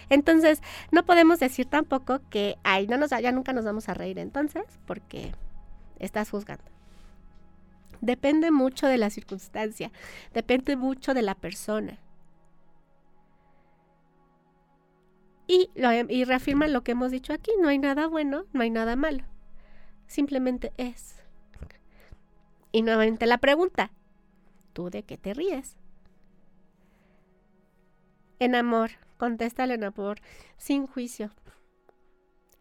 Entonces, 0.09 0.61
no 0.91 1.05
podemos 1.05 1.39
decir 1.39 1.67
tampoco 1.67 2.21
que, 2.31 2.57
ay, 2.65 2.87
no 2.87 2.97
nos, 2.97 3.11
ya 3.11 3.33
nunca 3.33 3.53
nos 3.53 3.65
vamos 3.65 3.89
a 3.89 3.95
reír 3.95 4.19
entonces, 4.19 4.65
porque 4.87 5.33
estás 5.99 6.31
juzgando. 6.31 6.65
Depende 8.01 8.51
mucho 8.51 8.87
de 8.87 8.99
la 8.99 9.11
circunstancia, 9.11 9.93
depende 10.33 10.77
mucho 10.77 11.13
de 11.15 11.23
la 11.23 11.35
persona. 11.35 11.99
Y, 15.47 15.69
lo, 15.75 15.93
y 15.93 16.25
reafirma 16.25 16.69
lo 16.69 16.83
que 16.83 16.93
hemos 16.93 17.11
dicho 17.11 17.33
aquí, 17.33 17.51
no 17.61 17.69
hay 17.69 17.79
nada 17.79 18.07
bueno, 18.07 18.45
no 18.53 18.63
hay 18.63 18.71
nada 18.71 18.97
malo, 18.97 19.25
simplemente 20.07 20.73
es. 20.77 21.17
Y 22.73 22.83
nuevamente 22.83 23.27
la 23.27 23.39
pregunta, 23.39 23.91
¿tú 24.73 24.91
de 24.91 25.03
qué 25.03 25.19
te 25.19 25.35
ríes? 25.35 25.77
En 28.39 28.55
amor, 28.55 28.93
contéstale 29.19 29.75
en 29.75 29.85
amor, 29.85 30.21
sin 30.57 30.87
juicio. 30.87 31.31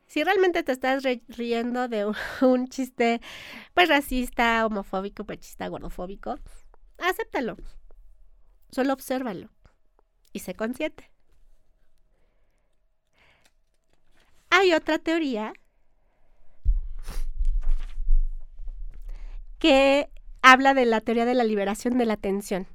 Si 0.09 0.23
realmente 0.23 0.63
te 0.63 0.71
estás 0.71 1.03
riendo 1.27 1.87
de 1.87 2.11
un, 2.41 2.67
chiste, 2.67 3.21
pues 3.75 3.87
racista, 3.87 4.65
homofóbico, 4.65 5.23
pechista, 5.23 5.67
gordofóbico, 5.67 6.39
acéptalo. 6.97 7.57
Solo 8.71 8.93
obsérvalo 8.93 9.51
y 10.33 10.39
sé 10.39 10.55
consciente. 10.55 11.11
Hay 14.49 14.73
otra 14.73 14.97
teoría 14.97 15.53
que 19.59 20.09
habla 20.41 20.73
de 20.73 20.85
la 20.85 21.01
teoría 21.01 21.25
de 21.25 21.35
la 21.35 21.43
liberación 21.43 21.99
de 21.99 22.07
la 22.07 22.13
atención 22.13 22.65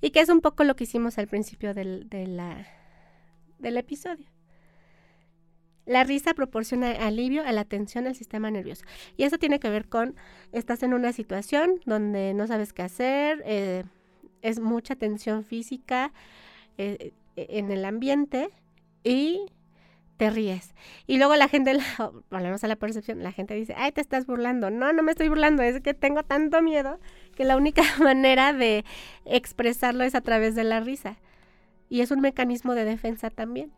y 0.00 0.10
que 0.10 0.20
es 0.20 0.30
un 0.30 0.40
poco 0.40 0.64
lo 0.64 0.74
que 0.74 0.84
hicimos 0.84 1.18
al 1.18 1.28
principio 1.28 1.74
del, 1.74 2.08
del 2.08 3.76
episodio. 3.76 4.37
La 5.88 6.04
risa 6.04 6.34
proporciona 6.34 6.90
alivio 6.90 7.42
a 7.46 7.52
la 7.52 7.64
tensión 7.64 8.04
del 8.04 8.14
sistema 8.14 8.50
nervioso. 8.50 8.84
Y 9.16 9.22
eso 9.22 9.38
tiene 9.38 9.58
que 9.58 9.70
ver 9.70 9.88
con, 9.88 10.16
estás 10.52 10.82
en 10.82 10.92
una 10.92 11.14
situación 11.14 11.80
donde 11.86 12.34
no 12.34 12.46
sabes 12.46 12.74
qué 12.74 12.82
hacer, 12.82 13.42
eh, 13.46 13.84
es 14.42 14.60
mucha 14.60 14.96
tensión 14.96 15.44
física 15.44 16.12
eh, 16.76 17.14
en 17.36 17.70
el 17.70 17.86
ambiente 17.86 18.50
y 19.02 19.46
te 20.18 20.28
ríes. 20.28 20.74
Y 21.06 21.16
luego 21.16 21.36
la 21.36 21.48
gente, 21.48 21.78
volvemos 22.30 22.62
a 22.64 22.68
la 22.68 22.76
percepción, 22.76 23.22
la 23.22 23.32
gente 23.32 23.54
dice, 23.54 23.74
ay, 23.78 23.92
te 23.92 24.02
estás 24.02 24.26
burlando. 24.26 24.68
No, 24.68 24.92
no 24.92 25.02
me 25.02 25.12
estoy 25.12 25.28
burlando, 25.28 25.62
es 25.62 25.80
que 25.80 25.94
tengo 25.94 26.22
tanto 26.22 26.60
miedo 26.60 27.00
que 27.34 27.44
la 27.44 27.56
única 27.56 27.82
manera 28.02 28.52
de 28.52 28.84
expresarlo 29.24 30.04
es 30.04 30.14
a 30.14 30.20
través 30.20 30.54
de 30.54 30.64
la 30.64 30.80
risa. 30.80 31.16
Y 31.88 32.02
es 32.02 32.10
un 32.10 32.20
mecanismo 32.20 32.74
de 32.74 32.84
defensa 32.84 33.30
también. 33.30 33.72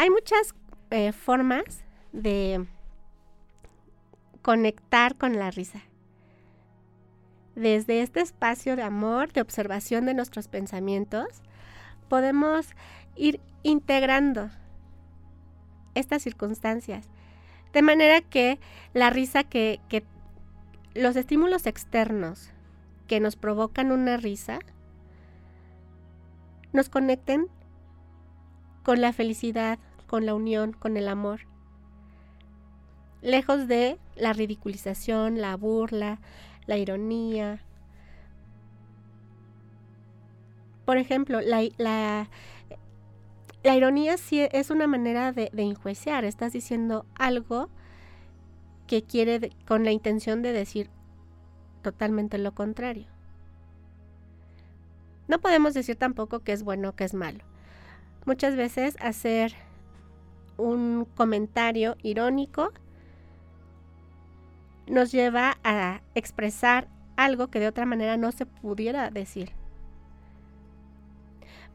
Hay 0.00 0.08
muchas 0.08 0.54
eh, 0.88 1.12
formas 1.12 1.84
de 2.12 2.66
conectar 4.40 5.14
con 5.18 5.38
la 5.38 5.50
risa 5.50 5.82
desde 7.54 8.00
este 8.00 8.22
espacio 8.22 8.76
de 8.76 8.82
amor, 8.82 9.30
de 9.34 9.42
observación 9.42 10.06
de 10.06 10.14
nuestros 10.14 10.48
pensamientos, 10.48 11.26
podemos 12.08 12.68
ir 13.14 13.42
integrando 13.62 14.48
estas 15.94 16.22
circunstancias. 16.22 17.10
De 17.74 17.82
manera 17.82 18.22
que 18.22 18.58
la 18.94 19.10
risa 19.10 19.44
que, 19.44 19.80
que 19.90 20.02
los 20.94 21.14
estímulos 21.14 21.66
externos 21.66 22.54
que 23.06 23.20
nos 23.20 23.36
provocan 23.36 23.92
una 23.92 24.16
risa 24.16 24.60
nos 26.72 26.88
conecten 26.88 27.48
con 28.82 29.00
la 29.00 29.12
felicidad, 29.12 29.78
con 30.10 30.26
la 30.26 30.34
unión, 30.34 30.72
con 30.72 30.96
el 30.96 31.06
amor. 31.06 31.42
Lejos 33.22 33.68
de 33.68 33.96
la 34.16 34.32
ridiculización, 34.32 35.40
la 35.40 35.56
burla, 35.56 36.18
la 36.66 36.78
ironía. 36.78 37.62
Por 40.84 40.96
ejemplo, 40.98 41.40
la, 41.40 41.62
la, 41.78 42.28
ironía 43.76 44.16
sí 44.16 44.40
es 44.50 44.70
una 44.70 44.88
manera 44.88 45.30
de, 45.30 45.48
de 45.52 45.62
enjuiciar. 45.62 46.24
Estás 46.24 46.54
diciendo 46.54 47.06
algo 47.14 47.68
que 48.88 49.04
quiere 49.04 49.52
con 49.64 49.84
la 49.84 49.92
intención 49.92 50.42
de 50.42 50.52
decir 50.52 50.90
totalmente 51.82 52.36
lo 52.36 52.52
contrario. 52.52 53.06
No 55.28 55.40
podemos 55.40 55.72
decir 55.72 55.94
tampoco 55.94 56.40
que 56.40 56.50
es 56.50 56.64
bueno 56.64 56.88
o 56.88 56.96
que 56.96 57.04
es 57.04 57.14
malo. 57.14 57.44
Muchas 58.26 58.56
veces 58.56 58.96
hacer 58.98 59.54
un 60.60 61.06
comentario 61.14 61.96
irónico 62.02 62.72
nos 64.86 65.12
lleva 65.12 65.58
a 65.62 66.02
expresar 66.14 66.88
algo 67.16 67.48
que 67.48 67.60
de 67.60 67.68
otra 67.68 67.86
manera 67.86 68.16
no 68.16 68.32
se 68.32 68.46
pudiera 68.46 69.10
decir. 69.10 69.52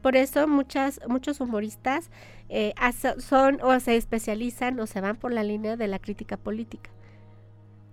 Por 0.02 0.16
eso 0.16 0.46
muchas, 0.46 1.00
muchos 1.08 1.40
humoristas 1.40 2.10
eh, 2.48 2.74
son 3.18 3.60
o 3.62 3.78
se 3.80 3.96
especializan 3.96 4.78
o 4.78 4.86
se 4.86 5.00
van 5.00 5.16
por 5.16 5.32
la 5.32 5.42
línea 5.42 5.76
de 5.76 5.88
la 5.88 5.98
crítica 5.98 6.36
política. 6.36 6.90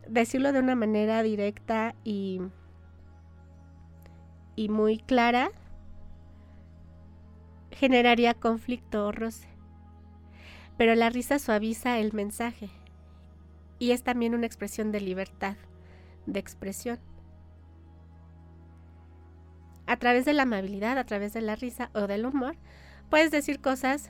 Decirlo 0.07 0.51
de 0.51 0.59
una 0.59 0.75
manera 0.75 1.23
directa 1.23 1.95
y, 2.03 2.41
y 4.55 4.69
muy 4.69 4.97
clara 4.97 5.51
generaría 7.71 8.33
conflicto 8.33 9.07
o 9.07 9.11
roce. 9.11 9.52
Pero 10.77 10.95
la 10.95 11.09
risa 11.09 11.39
suaviza 11.39 11.99
el 11.99 12.13
mensaje 12.13 12.69
y 13.79 13.91
es 13.91 14.03
también 14.03 14.33
una 14.33 14.45
expresión 14.45 14.91
de 14.91 15.01
libertad, 15.01 15.55
de 16.25 16.39
expresión. 16.39 16.99
A 19.85 19.97
través 19.97 20.25
de 20.25 20.33
la 20.33 20.43
amabilidad, 20.43 20.97
a 20.97 21.05
través 21.05 21.33
de 21.33 21.41
la 21.41 21.55
risa 21.55 21.89
o 21.93 22.07
del 22.07 22.25
humor, 22.25 22.55
puedes 23.09 23.29
decir 23.29 23.59
cosas 23.59 24.09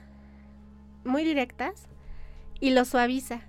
muy 1.04 1.24
directas 1.24 1.88
y 2.60 2.70
lo 2.70 2.84
suaviza. 2.84 3.40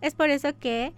Es 0.00 0.14
por 0.14 0.30
eso 0.30 0.58
que, 0.58 0.94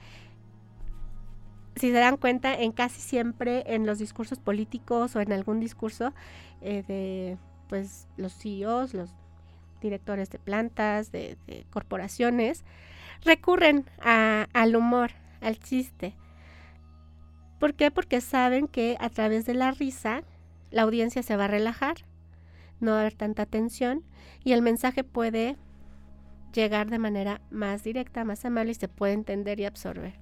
si 1.76 1.90
se 1.90 1.98
dan 1.98 2.16
cuenta, 2.16 2.54
en 2.54 2.72
casi 2.72 3.00
siempre 3.00 3.64
en 3.74 3.86
los 3.86 3.98
discursos 3.98 4.38
políticos 4.38 5.16
o 5.16 5.20
en 5.20 5.32
algún 5.32 5.60
discurso 5.60 6.12
eh, 6.60 6.82
de 6.86 7.38
pues 7.68 8.06
los 8.16 8.34
CEOs, 8.34 8.94
los 8.94 9.10
directores 9.80 10.30
de 10.30 10.38
plantas, 10.38 11.12
de, 11.12 11.36
corporaciones, 11.70 12.64
recurren 13.22 13.84
al 14.00 14.76
humor, 14.76 15.12
al 15.40 15.58
chiste. 15.58 16.14
¿Por 17.58 17.74
qué? 17.74 17.90
Porque 17.90 18.20
saben 18.20 18.68
que 18.68 18.96
a 19.00 19.08
través 19.10 19.46
de 19.46 19.54
la 19.54 19.70
risa 19.70 20.22
la 20.70 20.82
audiencia 20.82 21.22
se 21.22 21.36
va 21.36 21.44
a 21.44 21.48
relajar, 21.48 21.96
no 22.80 22.92
va 22.92 22.98
a 22.98 23.00
haber 23.00 23.14
tanta 23.14 23.46
tensión 23.46 24.04
y 24.42 24.52
el 24.52 24.62
mensaje 24.62 25.04
puede 25.04 25.56
llegar 26.52 26.90
de 26.90 26.98
manera 26.98 27.40
más 27.50 27.84
directa, 27.84 28.24
más 28.24 28.44
amable 28.44 28.72
y 28.72 28.74
se 28.74 28.88
puede 28.88 29.12
entender 29.12 29.60
y 29.60 29.64
absorber. 29.64 30.18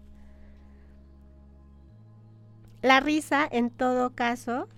La 2.82 3.00
risa, 3.00 3.48
en 3.50 3.70
todo 3.70 4.10
caso, 4.14 4.68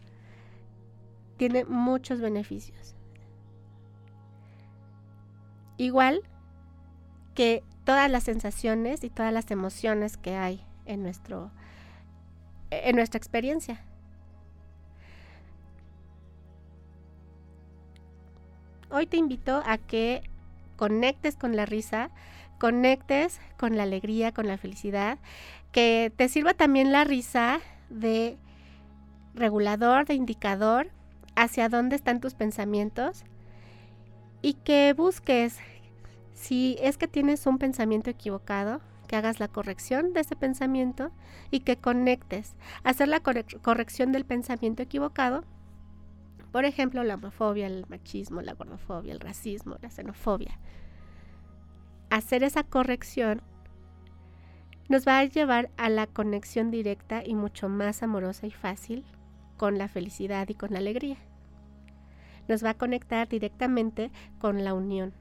tiene 1.39 1.65
muchos 1.65 2.21
beneficios. 2.21 2.94
Igual 5.77 6.23
que 7.35 7.65
todas 7.85 8.11
las 8.11 8.25
sensaciones 8.25 9.05
y 9.05 9.11
todas 9.11 9.33
las 9.33 9.51
emociones 9.51 10.17
que 10.17 10.37
hay 10.37 10.65
en, 10.87 11.03
nuestro, 11.03 11.51
en 12.71 12.97
nuestra 12.97 13.19
experiencia. 13.19 13.85
Hoy 18.91 19.07
te 19.07 19.17
invito 19.17 19.63
a 19.67 19.79
que 19.79 20.23
conectes 20.77 21.37
con 21.37 21.57
la 21.57 21.67
risa, 21.67 22.11
conectes 22.61 23.41
con 23.59 23.77
la 23.77 23.83
alegría, 23.83 24.33
con 24.33 24.47
la 24.47 24.57
felicidad, 24.57 25.19
que 25.73 26.13
te 26.17 26.29
sirva 26.29 26.55
también 26.55 26.93
la 26.93 27.03
risa 27.03 27.61
de 27.91 28.39
regulador, 29.35 30.07
de 30.07 30.15
indicador 30.15 30.91
hacia 31.35 31.69
dónde 31.69 31.97
están 31.97 32.21
tus 32.21 32.35
pensamientos 32.35 33.25
y 34.45 34.53
que 34.53 34.93
busques 34.93 35.59
Si 36.35 36.77
es 36.79 36.99
que 36.99 37.09
tienes 37.09 37.47
un 37.47 37.57
pensamiento 37.57 38.11
equivocado, 38.11 38.83
que 39.09 39.17
hagas 39.17 39.41
la 39.41 39.49
corrección 39.49 40.13
de 40.13 40.21
ese 40.21 40.37
pensamiento 40.37 41.13
y 41.51 41.61
que 41.61 41.79
conectes. 41.79 42.55
Hacer 42.83 43.09
la 43.09 43.21
corrección 43.21 44.13
del 44.13 44.27
pensamiento 44.27 44.83
equivocado, 44.83 45.45
por 46.53 46.67
ejemplo, 46.67 47.03
la 47.05 47.15
homofobia, 47.15 47.67
el 47.67 47.87
machismo, 47.89 48.43
la 48.43 48.53
gordofobia, 48.53 49.15
el 49.15 49.21
racismo, 49.21 49.77
la 49.81 49.91
xenofobia. 49.91 50.59
Hacer 52.11 52.45
esa 52.45 52.65
corrección 52.65 53.41
nos 54.91 55.09
va 55.09 55.21
a 55.21 55.25
llevar 55.25 55.71
a 55.79 55.89
la 55.89 56.07
conexión 56.07 56.71
directa 56.71 57.23
y 57.25 57.35
mucho 57.35 57.71
más 57.71 58.03
amorosa 58.03 58.47
y 58.47 58.51
fácil 58.51 59.07
con 59.57 59.79
la 59.79 59.89
felicidad 59.89 60.47
y 60.51 60.55
con 60.55 60.73
la 60.75 60.81
alegría. 60.81 61.17
Nos 62.49 62.65
va 62.65 62.71
a 62.71 62.75
conectar 62.75 63.29
directamente 63.29 64.11
con 64.39 64.65
la 64.65 64.75
unión 64.75 65.15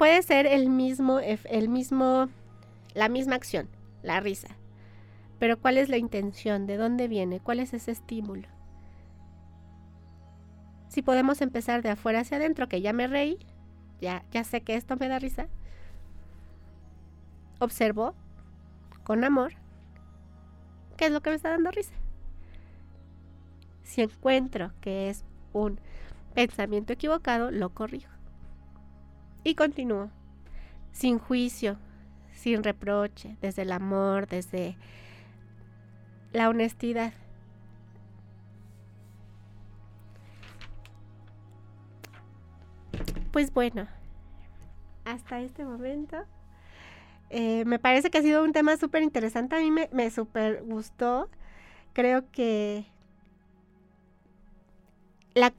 puede 0.00 0.22
ser 0.22 0.46
el 0.46 0.70
mismo, 0.70 1.20
el 1.20 1.68
mismo, 1.68 2.30
la 2.94 3.10
misma 3.10 3.34
acción, 3.34 3.68
la 4.02 4.18
risa. 4.18 4.48
Pero 5.38 5.60
¿cuál 5.60 5.76
es 5.76 5.90
la 5.90 5.98
intención? 5.98 6.66
¿De 6.66 6.78
dónde 6.78 7.06
viene? 7.06 7.38
¿Cuál 7.38 7.60
es 7.60 7.74
ese 7.74 7.90
estímulo? 7.90 8.48
Si 10.88 11.02
podemos 11.02 11.42
empezar 11.42 11.82
de 11.82 11.90
afuera 11.90 12.20
hacia 12.20 12.38
adentro, 12.38 12.66
que 12.66 12.80
ya 12.80 12.94
me 12.94 13.08
reí, 13.08 13.40
ya, 14.00 14.24
ya 14.30 14.42
sé 14.42 14.62
que 14.62 14.74
esto 14.74 14.96
me 14.96 15.06
da 15.06 15.18
risa. 15.18 15.48
Observo 17.58 18.14
con 19.04 19.22
amor 19.22 19.52
qué 20.96 21.04
es 21.04 21.12
lo 21.12 21.20
que 21.20 21.28
me 21.28 21.36
está 21.36 21.50
dando 21.50 21.72
risa. 21.72 21.99
Si 23.90 24.02
encuentro 24.02 24.70
que 24.80 25.10
es 25.10 25.24
un 25.52 25.80
pensamiento 26.32 26.92
equivocado, 26.92 27.50
lo 27.50 27.70
corrijo. 27.70 28.12
Y 29.42 29.56
continúo, 29.56 30.10
sin 30.92 31.18
juicio, 31.18 31.76
sin 32.32 32.62
reproche, 32.62 33.36
desde 33.40 33.62
el 33.62 33.72
amor, 33.72 34.28
desde 34.28 34.76
la 36.32 36.48
honestidad. 36.48 37.12
Pues 43.32 43.52
bueno, 43.52 43.88
hasta 45.04 45.40
este 45.40 45.64
momento 45.64 46.16
eh, 47.28 47.64
me 47.64 47.80
parece 47.80 48.08
que 48.10 48.18
ha 48.18 48.22
sido 48.22 48.44
un 48.44 48.52
tema 48.52 48.76
súper 48.76 49.02
interesante. 49.02 49.56
A 49.56 49.58
mí 49.58 49.72
me, 49.72 49.88
me 49.92 50.12
súper 50.12 50.62
gustó. 50.62 51.28
Creo 51.92 52.30
que 52.30 52.86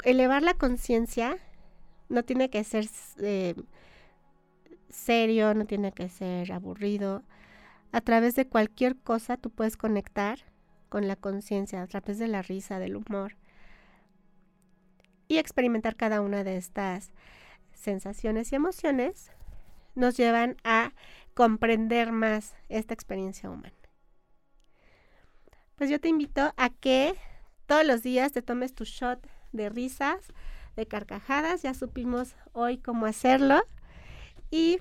elevar 0.03 0.43
la 0.43 0.53
conciencia 0.53 1.37
no 2.09 2.23
tiene 2.23 2.49
que 2.49 2.63
ser 2.63 2.87
eh, 3.19 3.55
serio, 4.89 5.53
no 5.53 5.65
tiene 5.65 5.91
que 5.91 6.09
ser 6.09 6.51
aburrido. 6.51 7.23
A 7.91 8.01
través 8.01 8.35
de 8.35 8.47
cualquier 8.47 8.95
cosa 8.97 9.37
tú 9.37 9.49
puedes 9.49 9.77
conectar 9.77 10.39
con 10.89 11.07
la 11.07 11.15
conciencia, 11.15 11.81
a 11.81 11.87
través 11.87 12.19
de 12.19 12.27
la 12.27 12.41
risa, 12.41 12.79
del 12.79 12.95
humor. 12.95 13.37
Y 15.27 15.37
experimentar 15.37 15.95
cada 15.95 16.21
una 16.21 16.43
de 16.43 16.57
estas 16.57 17.11
sensaciones 17.73 18.51
y 18.51 18.55
emociones 18.55 19.31
nos 19.95 20.17
llevan 20.17 20.57
a 20.63 20.93
comprender 21.33 22.11
más 22.11 22.55
esta 22.69 22.93
experiencia 22.93 23.49
humana. 23.49 23.73
Pues 25.75 25.89
yo 25.89 25.99
te 25.99 26.09
invito 26.09 26.53
a 26.57 26.69
que 26.69 27.15
todos 27.65 27.85
los 27.85 28.03
días 28.03 28.33
te 28.33 28.41
tomes 28.41 28.73
tu 28.75 28.83
shot 28.83 29.25
de 29.51 29.69
risas, 29.69 30.33
de 30.75 30.85
carcajadas. 30.85 31.61
Ya 31.61 31.73
supimos 31.73 32.35
hoy 32.53 32.77
cómo 32.77 33.05
hacerlo. 33.05 33.61
Y 34.49 34.79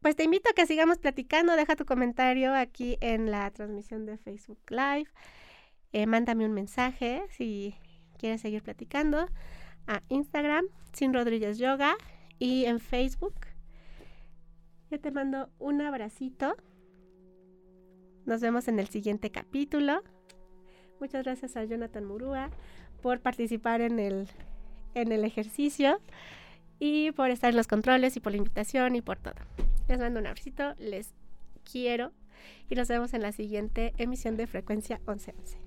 pues 0.00 0.16
te 0.16 0.24
invito 0.24 0.50
a 0.50 0.54
que 0.54 0.66
sigamos 0.66 0.98
platicando. 0.98 1.54
Deja 1.54 1.76
tu 1.76 1.84
comentario 1.84 2.54
aquí 2.54 2.98
en 3.00 3.30
la 3.30 3.50
transmisión 3.50 4.04
de 4.06 4.18
Facebook 4.18 4.60
Live. 4.68 5.08
Eh, 5.92 6.06
mándame 6.06 6.46
un 6.46 6.52
mensaje 6.52 7.22
si 7.30 7.76
quieres 8.18 8.40
seguir 8.40 8.62
platicando 8.62 9.28
a 9.86 10.02
Instagram, 10.08 10.66
Sin 10.92 11.12
Rodríguez 11.12 11.58
Yoga, 11.58 11.96
y 12.38 12.64
en 12.64 12.80
Facebook. 12.80 13.34
Yo 14.90 15.00
te 15.00 15.10
mando 15.10 15.50
un 15.58 15.80
abracito. 15.80 16.56
Nos 18.24 18.40
vemos 18.40 18.68
en 18.68 18.78
el 18.78 18.88
siguiente 18.88 19.30
capítulo. 19.30 20.02
Muchas 21.02 21.24
gracias 21.24 21.56
a 21.56 21.64
Jonathan 21.64 22.04
Murúa 22.04 22.48
por 23.02 23.18
participar 23.18 23.80
en 23.80 23.98
el, 23.98 24.28
en 24.94 25.10
el 25.10 25.24
ejercicio 25.24 25.98
y 26.78 27.10
por 27.10 27.32
estar 27.32 27.50
en 27.50 27.56
los 27.56 27.66
controles 27.66 28.16
y 28.16 28.20
por 28.20 28.30
la 28.30 28.38
invitación 28.38 28.94
y 28.94 29.02
por 29.02 29.18
todo. 29.18 29.34
Les 29.88 29.98
mando 29.98 30.20
un 30.20 30.28
abracito, 30.28 30.74
les 30.78 31.12
quiero 31.68 32.12
y 32.70 32.76
nos 32.76 32.86
vemos 32.86 33.14
en 33.14 33.22
la 33.22 33.32
siguiente 33.32 33.94
emisión 33.98 34.36
de 34.36 34.46
Frecuencia 34.46 34.98
1111. 34.98 35.61